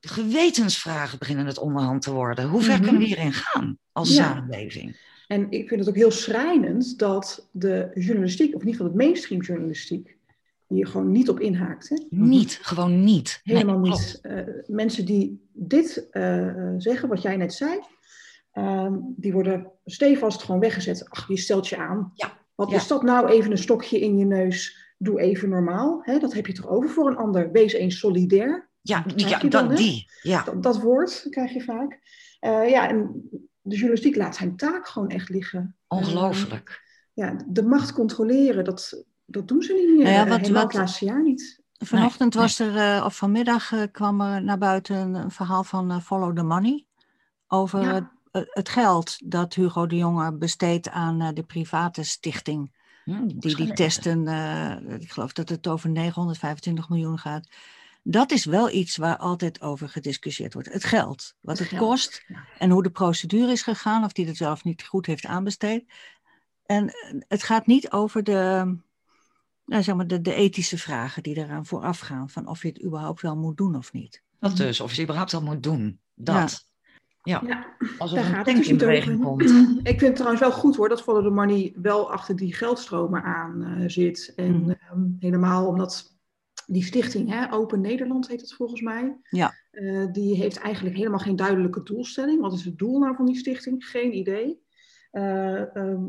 gewetensvragen 0.01 1.19
beginnen 1.19 1.45
het 1.45 1.57
onderhand 1.57 2.01
te 2.01 2.11
worden. 2.11 2.49
Hoe 2.49 2.61
ver 2.61 2.73
mhm. 2.73 2.83
kunnen 2.83 3.01
we 3.01 3.07
hierin 3.07 3.33
gaan 3.33 3.77
als 3.91 4.15
samenleving? 4.15 4.97
En 5.27 5.51
ik 5.51 5.67
vind 5.67 5.79
het 5.79 5.89
ook 5.89 5.95
heel 5.95 6.11
schrijnend 6.11 6.99
dat 6.99 7.47
de 7.51 7.91
journalistiek, 7.93 8.55
of 8.55 8.61
in 8.61 8.67
ieder 8.67 8.71
geval 8.71 8.87
het 8.87 8.95
mainstream 8.95 9.41
journalistiek, 9.41 10.17
hier 10.67 10.87
gewoon 10.87 11.11
niet 11.11 11.29
op 11.29 11.39
inhaakt. 11.39 11.89
Hè? 11.89 11.95
Niet, 12.09 12.59
gewoon 12.61 13.03
niet. 13.03 13.39
Helemaal 13.43 13.79
niet. 13.79 14.19
Uh, 14.21 14.41
mensen 14.67 15.05
die 15.05 15.48
dit 15.61 16.07
uh, 16.11 16.73
zeggen, 16.77 17.09
wat 17.09 17.21
jij 17.21 17.37
net 17.37 17.53
zei, 17.53 17.79
uh, 18.53 18.93
die 19.01 19.33
worden 19.33 19.71
stevast 19.85 20.43
gewoon 20.43 20.59
weggezet. 20.59 21.09
Ach, 21.09 21.27
je 21.27 21.37
stelt 21.37 21.67
je 21.67 21.77
aan. 21.77 22.11
Ja. 22.13 22.31
Wat 22.55 22.69
Ja. 22.69 22.75
is 22.75 22.87
dat 22.87 23.03
nou? 23.03 23.27
Even 23.27 23.51
een 23.51 23.57
stokje 23.57 23.99
in 23.99 24.17
je 24.17 24.25
neus. 24.25 24.87
Doe 24.97 25.19
even 25.21 25.49
normaal. 25.49 25.99
Hè? 26.03 26.19
Dat 26.19 26.33
heb 26.33 26.47
je 26.47 26.53
toch 26.53 26.67
over 26.67 26.89
voor 26.89 27.07
een 27.09 27.17
ander. 27.17 27.51
Wees 27.51 27.73
eens 27.73 27.99
solidair. 27.99 28.69
Ja, 28.81 29.03
ja 29.15 29.39
dan, 29.39 29.67
dat, 29.67 29.77
die. 29.77 30.09
Ja. 30.21 30.43
Dat, 30.43 30.63
dat 30.63 30.81
woord 30.81 31.27
krijg 31.29 31.53
je 31.53 31.61
vaak. 31.63 31.99
Eh, 32.39 32.69
ja, 32.69 32.89
en 32.89 33.29
de 33.61 33.75
journalistiek 33.75 34.15
laat 34.15 34.35
zijn 34.35 34.55
taak 34.55 34.87
gewoon 34.87 35.09
echt 35.09 35.29
liggen. 35.29 35.75
Ongelooflijk. 35.87 36.69
Eh, 36.69 37.25
ja, 37.25 37.35
de 37.47 37.63
macht 37.63 37.93
controleren, 37.93 38.63
dat, 38.63 39.03
dat 39.25 39.47
doen 39.47 39.61
ze 39.61 39.73
niet 39.73 39.87
meer. 39.87 40.03
Nou 40.03 40.09
ja, 40.15 40.23
Eh, 40.25 40.29
wat- 40.29 40.47
wat- 40.47 40.73
laatste 40.73 41.05
jaar 41.05 41.21
niet. 41.23 41.58
Vanochtend 41.85 42.33
was 42.33 42.59
er, 42.59 42.77
eh, 42.77 43.05
of 43.05 43.15
vanmiddag 43.15 43.71
eh, 43.71 43.83
kwam 43.91 44.21
er 44.21 44.43
naar 44.43 44.57
buiten 44.57 45.13
een, 45.13 45.31
verhaal 45.31 45.63
van 45.63 45.91
eh, 45.91 45.99
Follow 45.99 46.35
the 46.35 46.43
Money. 46.43 46.85
Over 47.47 47.81
Ja. 47.81 47.93
het, 47.93 48.49
het 48.49 48.69
geld 48.69 49.17
dat 49.31 49.53
Hugo 49.53 49.87
de 49.87 49.95
Jonge 49.95 50.33
besteedt 50.33 50.89
aan 50.89 51.33
de 51.33 51.43
private 51.43 52.03
stichting. 52.03 52.77
Die 53.25 53.55
die 53.55 53.73
testen, 53.73 54.27
ik 55.01 55.11
geloof 55.11 55.33
dat 55.33 55.49
het 55.49 55.67
over 55.67 55.89
925 55.89 56.89
miljoen 56.89 57.17
gaat. 57.17 57.47
Dat 58.03 58.31
is 58.31 58.45
wel 58.45 58.69
iets 58.71 58.97
waar 58.97 59.17
altijd 59.17 59.61
over 59.61 59.89
gediscussieerd 59.89 60.53
wordt. 60.53 60.73
Het 60.73 60.83
geld, 60.83 61.35
wat 61.41 61.57
Het 61.57 61.69
het, 61.69 61.77
geld, 61.77 61.89
kost 61.89 62.23
ja. 62.27 62.45
en 62.57 62.69
hoe 62.69 62.83
de 62.83 62.89
procedure 62.89 63.51
is 63.51 63.61
gegaan, 63.61 64.03
of 64.03 64.11
die 64.11 64.27
het 64.27 64.37
zelf 64.37 64.63
niet 64.63 64.83
goed 64.83 65.05
heeft 65.05 65.25
aanbesteed. 65.25 65.85
En 66.65 66.91
het 67.27 67.43
gaat 67.43 67.67
niet 67.67 67.91
over 67.91 68.23
de, 68.23 68.75
nou, 69.69 69.83
zeg 69.83 69.95
maar 69.95 70.07
de, 70.07 70.21
de 70.21 70.33
ethische 70.33 70.77
vragen 70.77 71.23
die 71.23 71.37
eraan 71.37 71.65
vooraf 71.65 71.99
gaan, 71.99 72.29
van 72.29 72.47
of 72.47 72.61
je 72.61 72.67
het 72.67 72.83
überhaupt 72.83 73.21
wel 73.21 73.35
moet 73.37 73.57
doen 73.57 73.75
of 73.75 73.93
niet. 73.93 74.23
Dat 74.39 74.57
dus, 74.57 74.81
of 74.81 74.93
je 74.93 75.03
überhaupt 75.03 75.33
al 75.33 75.41
moet 75.41 75.63
doen. 75.63 75.99
Dat. 76.15 76.67
Ja. 77.23 77.41
Ja, 77.47 77.75
Als 77.97 78.11
daar 78.11 78.19
er 78.19 78.25
een 78.29 78.35
gaat 78.35 78.45
het 78.45 78.45
tank 78.45 78.57
dus 78.57 78.65
in 78.67 78.71
niet 78.71 78.81
beweging 78.83 79.25
over. 79.25 79.45
komt. 79.47 79.77
Ik 79.79 79.87
vind 79.99 80.01
het 80.01 80.15
trouwens 80.15 80.41
wel 80.41 80.51
goed 80.51 80.75
hoor 80.75 80.89
dat 80.89 81.01
Follow 81.01 81.23
the 81.23 81.29
Money 81.29 81.73
wel 81.81 82.11
achter 82.11 82.35
die 82.35 82.53
geldstromen 82.55 83.23
aan 83.23 83.63
eh, 83.63 83.83
zit. 83.89 84.33
En 84.35 84.59
Mhm. 84.59 84.69
ehm, 84.69 85.01
helemaal 85.19 85.67
omdat 85.67 86.17
die 86.67 86.83
stichting, 86.83 87.29
hè, 87.29 87.51
Open 87.53 87.81
Nederland 87.81 88.27
heet 88.27 88.41
het 88.41 88.53
volgens 88.53 88.81
mij. 88.81 89.17
Ja. 89.29 89.53
eh, 89.71 90.05
die 90.11 90.35
heeft 90.35 90.57
eigenlijk 90.57 90.95
helemaal 90.95 91.19
geen 91.19 91.35
duidelijke 91.35 91.83
doelstelling. 91.83 92.41
Wat 92.41 92.53
is 92.53 92.65
het 92.65 92.77
doel 92.77 92.99
nou 92.99 93.15
van 93.15 93.25
die 93.25 93.37
stichting? 93.37 93.85
Geen 93.85 94.15
idee. 94.15 94.59
Eh, 95.11 95.75
ehm, 95.75 96.01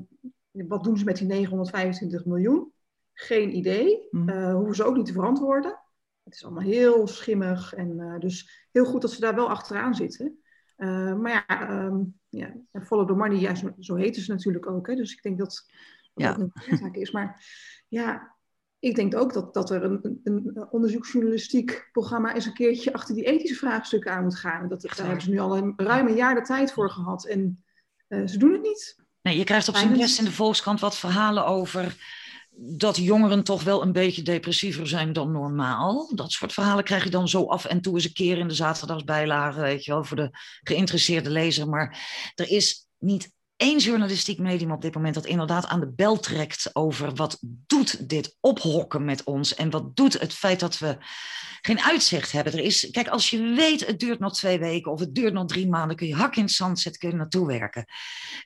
wat 0.51 0.85
doen 0.85 0.97
ze 0.99 1.05
met 1.05 1.17
die 1.17 1.27
925 1.27 2.25
miljoen? 2.25 2.73
Geen 3.21 3.57
idee. 3.57 4.09
Mhm. 4.11 4.29
Eh, 4.29 4.55
hoeven 4.55 4.75
ze 4.75 4.85
ook 4.85 4.97
niet 4.97 5.07
te 5.07 5.13
verantwoorden. 5.13 5.79
Het 6.23 6.35
is 6.35 6.45
allemaal 6.45 6.63
heel 6.63 7.07
schimmig. 7.07 7.75
En 7.75 8.01
eh, 8.01 8.19
dus 8.19 8.67
heel 8.73 8.85
goed 8.85 9.03
dat 9.03 9.11
ze 9.11 9.21
daar 9.21 9.35
wel 9.35 9.49
achteraan 9.49 9.95
zitten. 9.95 10.39
Eh, 10.77 11.15
maar 11.15 11.31
ja, 11.33 11.69
ehm, 11.69 12.03
ja, 12.29 12.55
Follow 12.83 13.07
the 13.07 13.15
Money, 13.15 13.39
ja, 13.39 13.55
zo, 13.55 13.75
zo 13.79 13.95
heten 13.95 14.23
ze 14.23 14.31
natuurlijk 14.33 14.67
ook. 14.67 14.87
Hè? 14.87 14.95
Dus 14.95 15.13
ik 15.13 15.23
denk 15.23 15.39
dat 15.39 15.49
dat 16.15 16.25
Ja. 16.25 16.39
een 16.39 16.53
oorzaak 16.71 16.95
is. 16.95 17.11
Maar 17.11 17.45
ja, 17.89 18.37
ik 18.79 18.95
denk 18.95 19.17
ook 19.17 19.33
dat, 19.33 19.55
dat 19.55 19.71
er 19.71 19.83
een, 19.85 20.21
een, 20.25 20.67
onderzoeksjournalistiek 20.71 21.89
programma 21.93 22.35
eens 22.35 22.47
een 22.47 22.55
keertje 22.55 22.93
achter 22.93 23.15
die 23.15 23.25
ethische 23.25 23.57
vraagstukken 23.57 24.13
aan 24.13 24.23
moet 24.23 24.37
gaan. 24.37 24.69
Dat, 24.69 24.83
daar 24.83 25.07
hebben 25.07 25.23
ze 25.23 25.31
nu 25.31 25.39
al 25.39 25.57
een, 25.57 25.73
ruim 25.77 26.07
een 26.07 26.15
jaar 26.17 26.35
de 26.35 26.43
tijd 26.43 26.73
voor 26.73 26.91
gehad. 26.91 27.27
En 27.27 27.65
ze 28.09 28.39
doen 28.39 28.53
het 28.53 28.63
niet. 28.63 28.97
Nee, 29.23 29.39
je 29.39 29.45
krijgt 29.45 29.69
op 29.69 29.77
zijn 29.77 29.97
best 29.97 30.19
in 30.19 30.25
de 30.25 30.33
Volkskrant 30.33 30.81
wat 30.81 30.97
verhalen 30.97 31.47
over 31.47 31.97
dat 32.63 32.97
jongeren 32.97 33.45
toch 33.45 33.63
wel 33.63 33.83
een 33.83 33.93
beetje 33.93 34.23
depressiever 34.23 34.87
zijn 34.87 35.13
dan 35.13 35.33
normaal. 35.33 36.13
Dat 36.15 36.33
soort 36.33 36.53
verhalen 36.53 36.85
krijg 36.85 37.05
je 37.05 37.11
dan 37.11 37.29
zo 37.29 37.47
af 37.47 37.65
en 37.65 37.81
toe 37.81 37.95
eens 37.95 38.05
een 38.05 38.13
keer 38.13 38.39
in 38.39 38.49
de 38.49 38.55
zaterdagsbijlage, 38.55 39.61
weet 39.61 39.85
je 39.85 39.93
wel, 39.93 40.05
voor 40.05 40.17
de 40.17 40.31
geïnteresseerde 40.63 41.31
lezer. 41.31 41.69
Maar 41.69 41.99
er 42.35 42.49
is 42.49 42.87
niet 42.99 43.33
één 43.61 43.79
journalistiek 43.79 44.39
medium 44.39 44.73
op 44.73 44.83
dit 44.83 44.95
moment 44.95 45.15
dat 45.15 45.27
inderdaad 45.27 45.67
aan 45.67 45.81
de 45.81 45.93
bel 45.93 46.19
trekt 46.19 46.71
over 46.73 47.15
wat 47.15 47.39
doet 47.43 48.09
dit 48.09 48.37
ophokken 48.41 49.05
met 49.05 49.25
ons 49.25 49.55
en 49.55 49.71
wat 49.71 49.97
doet 49.97 50.21
het 50.21 50.35
feit 50.35 50.61
dat 50.61 50.79
we 50.79 50.97
geen 51.61 51.81
uitzicht 51.81 52.33
hebben. 52.33 52.53
Er 52.53 52.59
is, 52.59 52.89
kijk, 52.91 53.09
als 53.09 53.31
je 53.31 53.43
weet 53.43 53.87
het 53.87 53.99
duurt 53.99 54.19
nog 54.19 54.35
twee 54.35 54.59
weken 54.59 54.93
of 54.93 55.01
het 55.01 55.15
duurt 55.15 55.33
nog 55.33 55.47
drie 55.47 55.69
maanden, 55.69 55.97
kun 55.97 56.07
je 56.07 56.15
hak 56.15 56.37
in 56.37 56.43
het 56.43 56.53
zand 56.53 56.81
zetten, 56.81 57.01
kun 57.01 57.11
je 57.11 57.17
naartoe 57.17 57.47
werken. 57.47 57.85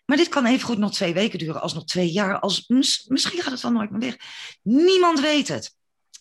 Maar 0.07 0.16
dit 0.16 0.29
kan 0.29 0.46
even 0.46 0.66
goed 0.66 0.79
nog 0.79 0.92
twee 0.92 1.14
weken 1.14 1.38
duren, 1.38 1.61
als 1.62 1.74
nog 1.74 1.85
twee 1.85 2.11
jaar. 2.12 2.38
Als, 2.40 2.64
mis- 2.68 3.05
misschien 3.09 3.42
gaat 3.42 3.53
het 3.53 3.62
wel 3.62 3.72
nooit 3.72 3.90
meer 3.90 4.00
weg. 4.00 4.16
Niemand 4.62 5.20
weet 5.20 5.48
het. 5.48 5.74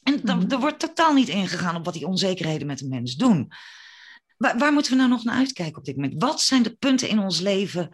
En 0.04 0.20
dan, 0.24 0.38
Mhm. 0.38 0.52
er 0.52 0.60
wordt 0.60 0.80
totaal 0.80 1.14
niet 1.14 1.28
ingegaan 1.30 1.76
op 1.76 1.86
wat 1.86 1.94
die 1.94 2.08
onzekerheden 2.08 2.68
met 2.68 2.80
de 2.80 2.88
mens 2.88 3.16
doen. 3.16 3.52
Waar, 4.38 4.58
waar 4.58 4.74
moeten 4.74 4.92
we 4.92 4.98
nou 4.98 5.10
nog 5.10 5.24
naar 5.24 5.36
uitkijken 5.38 5.78
op 5.78 5.86
dit 5.86 5.96
moment? 5.96 6.22
Wat 6.22 6.42
zijn 6.42 6.64
de 6.64 6.76
punten 6.80 7.10
in 7.10 7.20
ons 7.20 7.40
leven? 7.40 7.90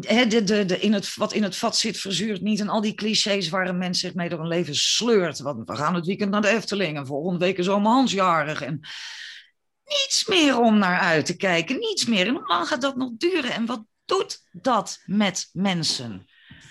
Hè, 0.00 0.26
de, 0.26 0.44
de, 0.44 0.64
de, 0.64 0.80
in 0.80 0.92
het, 0.92 1.14
wat 1.14 1.32
in 1.32 1.42
het 1.42 1.56
vat 1.56 1.76
zit, 1.76 1.98
verzuurt 1.98 2.40
niet. 2.40 2.60
En 2.60 2.68
al 2.68 2.80
die 2.80 2.94
clichés 2.94 3.48
waar 3.48 3.68
een 3.68 3.78
mens 3.78 4.00
zich 4.00 4.14
mee 4.14 4.28
door 4.28 4.40
een 4.40 4.46
leven 4.46 4.74
sleurt. 4.74 5.38
Want 5.38 5.68
we 5.68 5.76
gaan 5.76 5.94
het 5.94 6.06
weekend 6.06 6.30
naar 6.30 6.42
de 6.42 6.48
Efteling 6.48 6.96
en 6.96 7.06
volgende 7.06 7.38
week 7.38 7.58
is 7.58 7.68
oma 7.68 7.90
Hans 7.90 8.12
jarig. 8.12 8.62
En 8.62 8.80
niets 9.84 10.26
meer 10.26 10.58
om 10.58 10.78
naar 10.78 11.00
uit 11.00 11.26
te 11.26 11.36
kijken. 11.36 11.78
Niets 11.78 12.06
meer. 12.06 12.26
En 12.26 12.34
hoe 12.34 12.46
lang 12.46 12.68
gaat 12.68 12.80
dat 12.80 12.96
nog 12.96 13.10
duren? 13.16 13.52
En 13.52 13.66
wat 13.66 13.84
doet 14.04 14.42
dat 14.52 15.00
met 15.04 15.48
mensen? 15.52 16.26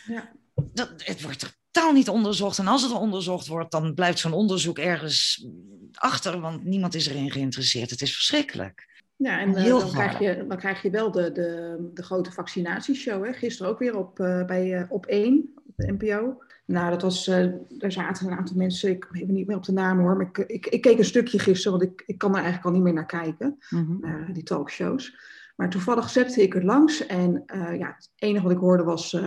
Ja. 0.07 0.31
Dat, 0.73 0.91
het 0.97 1.21
wordt 1.21 1.55
totaal 1.71 1.91
niet 1.91 2.09
onderzocht. 2.09 2.57
En 2.57 2.67
als 2.67 2.81
het 2.81 2.91
onderzocht 2.91 3.47
wordt, 3.47 3.71
dan 3.71 3.93
blijft 3.93 4.19
zo'n 4.19 4.33
onderzoek 4.33 4.77
ergens 4.77 5.45
achter, 5.93 6.39
want 6.39 6.63
niemand 6.63 6.95
is 6.95 7.07
erin 7.07 7.31
geïnteresseerd. 7.31 7.89
Het 7.89 8.01
is 8.01 8.13
verschrikkelijk. 8.13 8.89
Ja, 9.21 9.39
en 9.39 9.55
eh, 9.55 9.65
dan, 9.65 9.91
krijg 9.91 10.19
je, 10.19 10.45
dan 10.47 10.57
krijg 10.57 10.81
je 10.81 10.89
wel 10.89 11.11
de, 11.11 11.31
de, 11.31 11.77
de 11.93 12.03
grote 12.03 12.31
vaccinatieshow. 12.31 13.25
Hè? 13.25 13.33
Gisteren 13.33 13.71
ook 13.71 13.79
weer 13.79 13.97
op, 13.97 14.19
eh, 14.19 14.45
bij, 14.45 14.77
eh, 14.77 14.83
op 14.89 15.05
1, 15.05 15.53
op 15.67 15.73
de 15.75 15.91
NPO. 15.91 16.43
Nou, 16.65 16.89
dat 16.89 17.01
was, 17.01 17.27
eh 17.27 17.43
er 17.79 17.91
zaten 17.91 18.27
een 18.27 18.37
aantal 18.37 18.55
mensen, 18.55 18.89
ik 18.89 19.07
weet 19.11 19.27
niet 19.27 19.47
meer 19.47 19.55
op 19.55 19.63
de 19.63 19.71
naam 19.71 19.99
hoor, 19.99 20.17
maar 20.17 20.27
ik, 20.27 20.37
ik, 20.37 20.65
ik 20.65 20.81
keek 20.81 20.97
een 20.97 21.05
stukje 21.05 21.39
gisteren, 21.39 21.79
want 21.79 21.91
ik, 21.91 22.03
ik 22.05 22.17
kan 22.17 22.29
er 22.29 22.35
eigenlijk 22.35 22.65
al 22.65 22.71
niet 22.71 22.81
meer 22.81 22.93
naar 22.93 23.05
kijken, 23.05 23.57
Mhm. 23.69 23.99
naar 23.99 24.33
die 24.33 24.43
talkshows. 24.43 25.15
Maar 25.55 25.69
toevallig 25.69 26.09
zette 26.09 26.41
ik 26.41 26.55
er 26.55 26.65
langs 26.65 27.05
en 27.05 27.43
ja, 27.77 27.93
het 27.95 28.11
enige 28.15 28.43
wat 28.43 28.51
ik 28.51 28.57
hoorde 28.57 28.83
was 28.83 29.17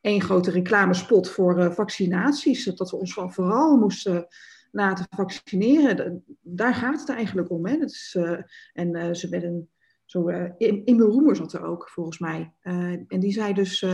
één 0.00 0.20
grote 0.20 0.50
reclamespot 0.50 1.30
voor 1.30 1.74
vaccinaties. 1.74 2.64
Dat 2.64 2.90
we 2.90 2.96
ons 2.96 3.12
van 3.12 3.32
vooral 3.32 3.76
moesten 3.76 4.26
laten 4.70 5.06
vaccineren. 5.10 5.96
Da- 5.96 6.34
Daar 6.42 6.74
gaat 6.74 7.00
het 7.00 7.08
eigenlijk 7.08 7.50
om. 7.50 7.66
Hè? 7.66 7.78
Dat 7.78 7.90
is, 7.90 8.14
eh, 8.18 8.38
en 8.72 8.94
eh, 8.94 9.14
ze 9.14 9.28
werden 9.28 9.68
zo, 10.04 10.28
eh 10.28 10.50
Im- 10.58 10.82
Emil 10.84 11.10
Roemer 11.10 11.36
zat 11.36 11.52
er 11.52 11.62
ook, 11.62 11.88
volgens 11.88 12.18
mij. 12.18 12.52
En 12.60 13.06
die 13.20 13.32
zei 13.32 13.52
dus 13.54 13.86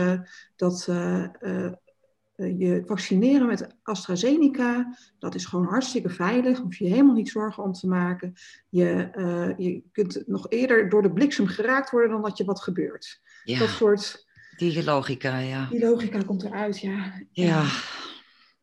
dat 0.55 0.85
je 2.37 2.81
vaccineren 2.85 3.47
met 3.47 3.67
AstraZeneca, 3.83 4.97
dat 5.19 5.35
is 5.35 5.45
gewoon 5.45 5.65
hartstikke 5.65 6.09
veilig. 6.09 6.57
Hoef 6.59 6.75
je 6.75 6.87
helemaal 6.87 7.13
niet 7.15 7.29
zorgen 7.29 7.63
om 7.63 7.71
te 7.73 7.87
maken. 7.87 8.33
Je, 8.69 9.09
je 9.57 9.83
kunt 9.91 10.23
nog 10.27 10.49
eerder 10.49 10.89
door 10.89 11.01
de 11.01 11.11
bliksem 11.13 11.47
geraakt 11.47 11.89
worden 11.91 12.09
dan 12.09 12.21
dat 12.21 12.37
je 12.37 12.43
wat 12.45 12.61
gebeurt. 12.61 13.21
Ja, 13.43 13.59
Dat 13.59 13.69
soort, 13.69 14.25
die 14.57 14.83
logica, 14.83 15.37
ja. 15.37 15.67
die 15.69 15.79
logica 15.85 16.21
komt 16.21 16.43
eruit, 16.43 16.79
ja. 16.79 17.21
Ja, 17.31 17.63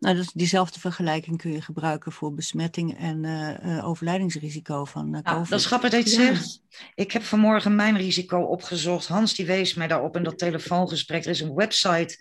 Nou, 0.02 0.16
dus 0.16 0.32
diezelfde 0.32 0.80
vergelijking 0.80 1.36
kun 1.38 1.52
je 1.52 1.60
gebruiken 1.60 2.12
voor 2.12 2.34
besmetting 2.34 2.98
en 2.98 3.24
eh, 3.24 3.76
eh, 3.78 3.88
overlijdingsrisico 3.88 4.84
van 4.84 5.04
eh, 5.06 5.10
Nou, 5.22 5.36
COVID. 5.36 5.50
dat 5.50 5.58
is 5.58 5.66
grappig 5.66 5.90
dat 5.90 6.10
je 6.12 6.20
Ja. 6.20 6.26
het 6.26 6.36
zegt. 6.36 6.62
Ik 6.94 7.12
heb 7.12 7.22
vanmorgen 7.22 7.74
mijn 7.74 7.96
risico 7.96 8.40
opgezocht. 8.40 9.06
Hans 9.06 9.34
die 9.34 9.46
wees 9.46 9.74
mij 9.74 9.86
daarop 9.88 10.16
in 10.16 10.22
dat 10.22 10.38
telefoongesprek. 10.38 11.24
Er 11.24 11.30
is 11.30 11.40
een 11.40 11.54
website 11.54 12.16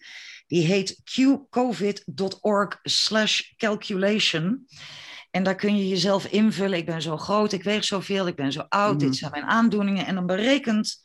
die 0.48 0.66
heet 0.66 1.02
qcovid.org 1.04 2.80
slash 2.84 3.42
calculation. 3.58 4.68
En 5.32 5.44
daar 5.44 5.56
kun 5.56 5.78
je 5.78 5.88
jezelf 5.88 6.26
invullen. 6.26 6.78
Ik 6.78 6.86
ben 6.86 7.02
zo 7.02 7.18
groot, 7.18 7.52
ik 7.52 7.64
weeg 7.64 7.84
zoveel, 7.84 8.28
ik 8.28 8.36
ben 8.36 8.52
zo 8.52 8.66
oud. 8.70 8.96
Mhm. 8.98 9.06
Dit 9.06 9.16
zijn 9.16 9.32
mijn 9.32 9.44
aandoeningen. 9.44 10.06
En 10.06 10.16
dan 10.16 10.26
berekent 10.26 11.02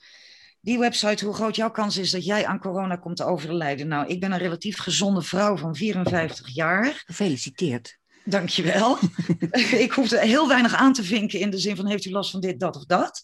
die 0.66 0.78
website 0.78 1.24
hoe 1.24 1.34
groot 1.34 1.56
jouw 1.56 1.70
kans 1.70 1.96
is 1.96 2.10
dat 2.10 2.24
jij 2.24 2.46
aan 2.46 2.58
corona 2.58 2.96
komt 2.96 3.16
te 3.16 3.24
overlijden. 3.24 3.88
Nou, 3.88 4.06
ik 4.06 4.20
ben 4.20 4.32
een 4.32 4.38
relatief 4.38 4.78
gezonde 4.78 5.22
vrouw 5.22 5.56
van 5.56 5.74
54 5.74 6.54
jaar. 6.54 7.02
Gefeliciteerd. 7.06 7.98
Dankjewel. 8.24 8.98
ik 9.86 9.92
hoefde 9.92 10.20
heel 10.20 10.48
weinig 10.48 10.74
aan 10.74 10.92
te 10.92 11.02
vinken 11.02 11.40
in 11.40 11.50
de 11.50 11.58
zin 11.58 11.76
van 11.76 11.86
heeft 11.86 12.04
u 12.04 12.10
last 12.10 12.30
van 12.30 12.40
dit, 12.40 12.60
dat 12.60 12.76
of 12.76 12.84
dat. 12.84 13.22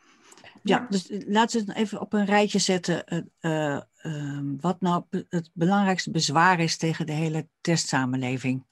Ja, 0.63 0.87
dus 0.89 1.07
laten 1.09 1.65
we 1.65 1.71
het 1.71 1.81
even 1.81 2.01
op 2.01 2.13
een 2.13 2.25
rijtje 2.25 2.59
zetten. 2.59 3.25
Uh, 3.39 3.79
uh, 4.01 4.39
wat 4.59 4.81
nou 4.81 5.03
het 5.29 5.49
belangrijkste 5.53 6.11
bezwaar 6.11 6.59
is 6.59 6.77
tegen 6.77 7.05
de 7.05 7.11
hele 7.11 7.47
testsamenleving. 7.61 8.65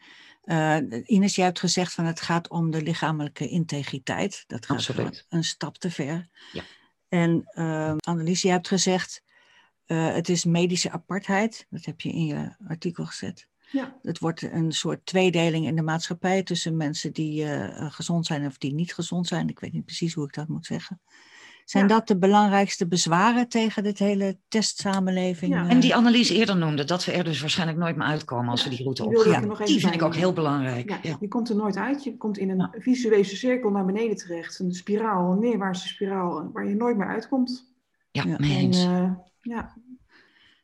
Uh, 0.45 0.77
Ines, 1.05 1.35
jij 1.35 1.45
hebt 1.45 1.59
gezegd 1.59 1.93
van 1.93 2.05
het 2.05 2.21
gaat 2.21 2.49
om 2.49 2.71
de 2.71 2.81
lichamelijke 2.81 3.47
integriteit. 3.47 4.43
Dat 4.47 4.65
gaat 4.65 4.77
Absoluut. 4.77 5.25
een 5.29 5.43
stap 5.43 5.77
te 5.77 5.91
ver. 5.91 6.29
Ja. 6.51 6.63
En 7.07 7.49
uh, 7.53 7.93
Annelies, 7.97 8.41
jij 8.41 8.51
hebt 8.51 8.67
gezegd 8.67 9.23
het 9.85 10.29
is 10.29 10.45
medische 10.45 10.91
apartheid. 10.91 11.65
Dat 11.69 11.85
heb 11.85 12.01
je 12.01 12.09
in 12.09 12.25
je 12.25 12.55
artikel 12.67 13.05
gezet. 13.05 13.47
Ja. 13.71 13.97
Het 14.01 14.19
wordt 14.19 14.41
een 14.41 14.71
soort 14.71 15.05
tweedeling 15.05 15.65
in 15.65 15.75
de 15.75 15.81
maatschappij 15.81 16.43
tussen 16.43 16.77
mensen 16.77 17.13
die 17.13 17.45
gezond 17.91 18.25
zijn 18.25 18.45
of 18.45 18.57
die 18.57 18.73
niet 18.73 18.93
gezond 18.93 19.27
zijn. 19.27 19.49
Ik 19.49 19.59
weet 19.59 19.73
niet 19.73 19.85
precies 19.85 20.13
hoe 20.13 20.25
ik 20.25 20.33
dat 20.33 20.47
moet 20.47 20.65
zeggen. 20.65 21.01
Zijn 21.69 21.87
dat 21.87 22.07
de 22.07 22.17
belangrijkste 22.17 22.87
bezwaren 22.87 23.47
tegen 23.47 23.83
dit 23.83 23.99
hele 23.99 24.37
testsamenleving? 24.47 25.53
Ja. 25.53 25.67
En 25.67 25.79
die 25.79 25.95
analyse 25.95 26.35
eerder 26.35 26.57
noemde, 26.57 26.83
dat 26.83 27.05
we 27.05 27.11
er 27.11 27.23
dus 27.23 27.41
waarschijnlijk 27.41 27.79
nooit 27.79 27.95
meer 27.95 28.07
uitkomen 28.07 28.49
als 28.49 28.63
we 28.63 28.69
die 28.69 28.83
route 28.83 29.05
opgaan. 29.05 29.41
Die, 29.41 29.65
die 29.65 29.79
vind 29.79 29.93
ik 29.93 30.01
ook 30.01 30.15
heel 30.15 30.33
belangrijk. 30.33 30.99
Ja, 31.03 31.17
Je 31.19 31.27
komt 31.27 31.49
er 31.49 31.55
nooit 31.55 31.77
uit. 31.77 32.03
Je 32.03 32.17
komt 32.17 32.37
in 32.37 32.49
een 32.49 32.69
visuele 32.71 33.23
cirkel 33.23 33.69
naar 33.69 33.85
beneden 33.85 34.17
terecht. 34.17 34.59
Een 34.59 34.73
spiraal, 34.73 35.31
een 35.31 35.39
neerwaartse 35.39 35.87
spiraal, 35.87 36.49
waar 36.53 36.67
je 36.67 36.75
nooit 36.75 36.97
meer 36.97 37.07
uitkomt. 37.07 37.73
Ja, 38.11 38.23
ja. 38.25 38.37
En, 38.37 38.73
uh, 38.73 39.11
ja. 39.41 39.73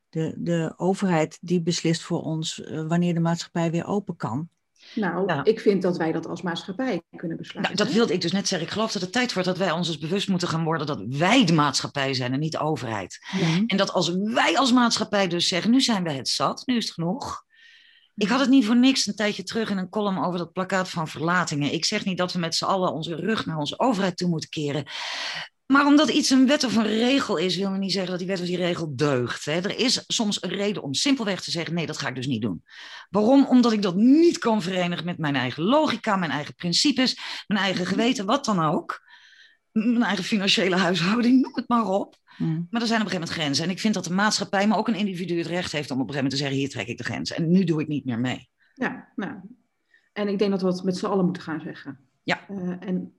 De, 0.09 0.33
de 0.37 0.73
overheid 0.77 1.37
die 1.41 1.61
beslist 1.61 2.01
voor 2.01 2.21
ons 2.21 2.59
uh, 2.59 2.87
wanneer 2.87 3.13
de 3.13 3.19
maatschappij 3.19 3.71
weer 3.71 3.85
open 3.85 4.15
kan. 4.15 4.49
Nou, 4.95 5.27
ja. 5.27 5.43
ik 5.43 5.59
vind 5.59 5.81
dat 5.81 5.97
wij 5.97 6.11
dat 6.11 6.27
als 6.27 6.41
maatschappij 6.41 7.01
kunnen 7.15 7.37
besluiten. 7.37 7.75
Nou, 7.75 7.85
dat 7.85 7.95
wilde 7.97 8.13
ik 8.13 8.21
dus 8.21 8.31
net 8.31 8.47
zeggen. 8.47 8.67
Ik 8.67 8.73
geloof 8.73 8.91
dat 8.91 9.01
het 9.01 9.11
tijd 9.11 9.33
wordt 9.33 9.47
dat 9.47 9.57
wij 9.57 9.71
ons 9.71 9.87
dus 9.87 9.97
bewust 9.97 10.27
moeten 10.27 10.47
gaan 10.47 10.63
worden 10.63 10.87
dat 10.87 11.03
wij 11.07 11.45
de 11.45 11.53
maatschappij 11.53 12.13
zijn 12.13 12.33
en 12.33 12.39
niet 12.39 12.51
de 12.51 12.59
overheid. 12.59 13.19
Ja. 13.39 13.63
En 13.67 13.77
dat 13.77 13.91
als 13.91 14.09
wij 14.15 14.57
als 14.57 14.71
maatschappij 14.71 15.27
dus 15.27 15.47
zeggen, 15.47 15.71
nu 15.71 15.81
zijn 15.81 16.03
we 16.03 16.11
het 16.11 16.29
zat, 16.29 16.63
nu 16.65 16.75
is 16.75 16.85
het 16.85 16.93
genoeg. 16.93 17.43
Ik 18.15 18.27
had 18.27 18.39
het 18.39 18.49
niet 18.49 18.65
voor 18.65 18.77
niks 18.77 19.07
een 19.07 19.15
tijdje 19.15 19.43
terug 19.43 19.69
in 19.69 19.77
een 19.77 19.89
column 19.89 20.23
over 20.23 20.39
dat 20.39 20.53
plakkaat 20.53 20.89
van 20.89 21.07
verlatingen. 21.07 21.73
Ik 21.73 21.85
zeg 21.85 22.05
niet 22.05 22.17
dat 22.17 22.33
we 22.33 22.39
met 22.39 22.55
z'n 22.55 22.65
allen 22.65 22.93
onze 22.93 23.15
rug 23.15 23.45
naar 23.45 23.57
onze 23.57 23.79
overheid 23.79 24.17
toe 24.17 24.29
moeten 24.29 24.49
keren. 24.49 24.85
Maar 25.65 25.85
omdat 25.85 26.09
iets 26.09 26.29
een 26.29 26.47
wet 26.47 26.63
of 26.63 26.75
een 26.75 26.87
regel 26.87 27.37
is, 27.37 27.57
wil 27.57 27.69
niet 27.69 27.91
zeggen 27.91 28.09
dat 28.09 28.19
die 28.19 28.27
wet 28.27 28.39
of 28.39 28.45
die 28.45 28.57
regel 28.57 28.95
deugt. 28.95 29.45
Hè. 29.45 29.51
Er 29.51 29.79
is 29.79 30.03
soms 30.07 30.43
een 30.43 30.49
reden 30.49 30.83
om 30.83 30.93
simpelweg 30.93 31.41
te 31.41 31.51
zeggen: 31.51 31.73
nee, 31.73 31.85
dat 31.85 31.97
ga 31.97 32.07
ik 32.07 32.15
dus 32.15 32.27
niet 32.27 32.41
doen. 32.41 32.63
Waarom? 33.09 33.45
Omdat 33.45 33.71
ik 33.71 33.81
dat 33.81 33.95
niet 33.95 34.37
kan 34.37 34.61
verenigen 34.61 35.05
met 35.05 35.17
mijn 35.17 35.35
eigen 35.35 35.63
logica, 35.63 36.15
mijn 36.15 36.31
eigen 36.31 36.55
principes, 36.55 37.19
mijn 37.47 37.59
eigen 37.59 37.85
geweten, 37.85 38.25
wat 38.25 38.45
dan 38.45 38.59
ook. 38.59 39.03
Mijn 39.71 40.03
eigen 40.03 40.23
financiële 40.23 40.75
huishouding, 40.75 41.41
noem 41.41 41.55
het 41.55 41.67
maar 41.67 41.87
op. 41.87 42.15
Hmm. 42.35 42.67
Maar 42.69 42.81
er 42.81 42.87
zijn 42.87 43.01
op 43.01 43.05
een 43.05 43.11
gegeven 43.11 43.13
moment 43.13 43.29
grenzen. 43.29 43.63
En 43.65 43.69
ik 43.69 43.79
vind 43.79 43.93
dat 43.93 44.03
de 44.03 44.13
maatschappij, 44.13 44.67
maar 44.67 44.77
ook 44.77 44.87
een 44.87 44.95
individu, 44.95 45.37
het 45.37 45.47
recht 45.47 45.71
heeft 45.71 45.91
om 45.91 46.01
op 46.01 46.07
een 46.07 46.13
gegeven 46.13 46.31
moment 46.31 46.31
te 46.31 46.37
zeggen: 46.37 46.57
hier 46.57 46.69
trek 46.69 46.87
ik 46.87 46.97
de 46.97 47.03
grens. 47.03 47.31
En 47.31 47.51
nu 47.51 47.63
doe 47.63 47.81
ik 47.81 47.87
niet 47.87 48.05
meer 48.05 48.19
mee. 48.19 48.49
Ja, 48.73 49.11
nou. 49.15 49.33
En 50.13 50.27
ik 50.27 50.39
denk 50.39 50.51
dat 50.51 50.61
we 50.61 50.67
het 50.67 50.83
met 50.83 50.97
z'n 50.97 51.05
allen 51.05 51.25
moeten 51.25 51.43
gaan 51.43 51.61
zeggen. 51.61 51.99
Ja. 52.23 52.45
Uh, 52.49 52.75
en 52.79 53.13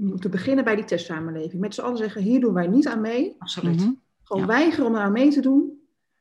moeten 0.00 0.30
beginnen 0.30 0.64
bij 0.64 0.76
die 0.76 0.84
testsamenleving. 0.84 1.60
Met 1.60 1.74
z'n 1.74 1.80
allen 1.80 1.96
zeggen, 1.96 2.22
hier 2.22 2.40
doen 2.40 2.54
wij 2.54 2.66
niet 2.66 2.88
aan 2.88 3.00
mee. 3.00 3.34
Absoluut. 3.38 3.80
Mhm. 3.80 3.92
Gewoon 4.22 4.46
weigeren 4.46 4.86
om 4.86 4.96
aan 4.96 5.12
mee 5.12 5.30
te 5.30 5.40
doen. 5.40 5.78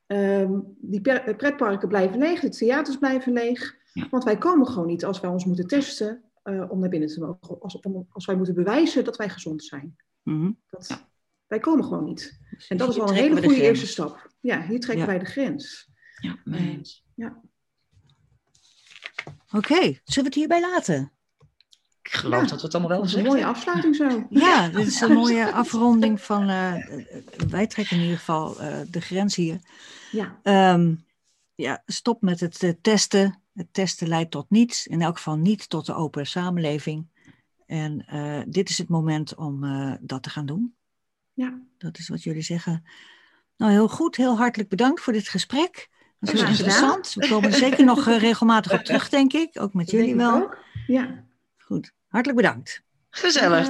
Um, 0.08 0.76
die 0.78 1.02
pretparken 1.36 1.88
blijven 1.88 2.20
leeg, 2.20 2.40
de 2.40 2.50
theaters 2.50 2.98
blijven 2.98 3.34
leeg. 3.34 3.78
Ja. 3.94 4.08
Want 4.10 4.24
wij 4.24 4.38
komen 4.38 4.68
gewoon 4.68 4.88
niet 4.88 5.06
als 5.06 5.20
wij 5.20 5.30
ons 5.30 5.46
moeten 5.46 5.68
testen 5.68 6.24
uh, 6.44 6.72
om 6.72 6.80
naar 6.80 6.90
binnen 6.90 7.10
te 7.10 7.20
mogen. 7.20 7.62
Als, 7.62 7.80
om, 7.80 8.08
als 8.12 8.26
wij 8.26 8.36
moeten 8.36 8.56
bewijzen 8.56 9.04
dat 9.04 9.18
wij 9.18 9.30
gezond 9.30 9.64
zijn. 9.64 9.96
Mm 10.24 10.60
dat, 10.70 10.88
ja. 10.88 11.08
Wij 11.48 11.60
komen 11.60 11.84
gewoon 11.84 12.04
niet. 12.04 12.40
En 12.68 12.78
dat 12.78 12.90
is 12.90 13.00
al 13.00 13.10
een 13.10 13.16
hele 13.16 13.44
goede 13.44 13.62
eerste 13.62 13.88
stap. 13.88 14.32
Ja, 14.40 14.62
hier 14.62 14.80
trekken 14.80 15.06
wij 15.06 15.20
de 15.20 15.26
grens. 15.26 15.90
Ja, 16.22 16.40
mens. 16.44 17.06
Ja. 17.16 17.42
Oké, 19.52 19.76
zullen 19.76 20.02
we 20.04 20.22
het 20.22 20.34
hierbij 20.34 20.62
laten? 20.62 21.12
Ik 22.12 22.16
geloof 22.16 22.48
dat 22.48 22.60
we 22.60 22.66
het 22.66 22.76
allemaal 22.76 22.92
wel 22.92 23.02
gezegd 23.02 23.26
Een 23.26 23.32
mooie 23.32 23.46
afsluiting 23.46 23.96
zo. 23.96 24.28
Ja, 24.30 24.70
dit 24.70 24.88
is 24.88 25.02
een 25.02 25.14
mooie 25.14 25.52
afronding 25.52 26.22
van... 26.22 26.50
Uh, 26.50 26.74
wij 27.50 27.68
trekken 27.68 27.96
in 27.98 28.02
ieder 28.02 28.18
geval 28.18 28.62
uh, 28.62 28.78
de 28.88 29.02
grens 29.02 29.36
hier. 29.36 29.60
Ja. 30.12 30.40
Um, 30.74 31.06
ja, 31.56 31.84
stop 31.86 32.22
met 32.22 32.40
het 32.40 32.64
uh, 32.64 32.72
testen. 32.82 33.42
Het 33.54 33.68
testen 33.72 34.08
leidt 34.08 34.32
tot 34.32 34.50
niets. 34.50 34.88
In 34.88 35.02
elk 35.02 35.16
geval 35.16 35.38
niet 35.38 35.70
tot 35.70 35.86
de 35.86 35.94
open 35.94 36.28
samenleving. 36.28 37.08
En 37.66 38.06
dit 38.48 38.70
is 38.70 38.78
het 38.78 38.90
moment 38.90 39.36
om 39.36 39.62
dat 40.02 40.24
te 40.24 40.30
gaan 40.30 40.46
doen. 40.46 40.76
Ja. 41.34 41.60
Dat 41.78 41.98
is 41.98 42.10
wat 42.10 42.24
jullie 42.24 42.42
zeggen. 42.42 42.84
Nou, 43.58 43.72
heel 43.72 43.88
goed. 43.88 44.16
Heel 44.16 44.38
hartelijk 44.38 44.70
bedankt 44.70 45.02
voor 45.02 45.14
dit 45.14 45.28
gesprek. 45.28 45.90
Dat 46.20 46.34
is 46.34 46.42
interessant. 46.42 47.14
We 47.14 47.28
komen 47.28 47.54
zeker 47.54 47.86
nog 47.86 48.06
regelmatig 48.06 48.74
op 48.74 48.84
terug, 48.84 49.10
denk 49.10 49.34
ik. 49.34 49.62
Ook 49.62 49.74
met 49.74 49.92
jullie 49.92 50.16
wel. 50.16 50.42
Ook. 50.42 50.58
Ja. 50.88 51.24
Goed. 51.58 51.98
Hartelijk 52.10 52.42
bedankt. 52.42 52.82
Gezellig. 53.10 53.70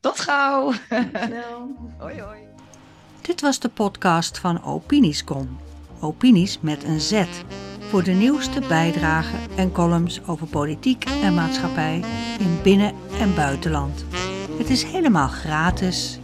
Tot 0.00 0.20
gauw. 0.20 0.72
Snel. 1.26 1.76
hoi 1.98 2.20
hoi. 2.20 2.38
Dit 3.20 3.40
was 3.40 3.58
de 3.58 3.68
podcast 3.68 4.38
van 4.38 4.64
Opiniescom. 4.64 5.58
Opinies 6.00 6.60
met 6.60 6.84
een 6.84 7.00
Z. 7.00 7.24
Voor 7.88 8.02
de 8.02 8.10
nieuwste 8.12 8.60
bijdragen 8.60 9.38
en 9.56 9.72
columns 9.72 10.26
over 10.26 10.46
politiek 10.46 11.04
en 11.04 11.34
maatschappij 11.34 12.04
in 12.38 12.58
binnen- 12.62 12.94
en 13.20 13.34
buitenland. 13.34 14.04
Het 14.58 14.70
is 14.70 14.82
helemaal 14.82 15.28
gratis 15.28 16.18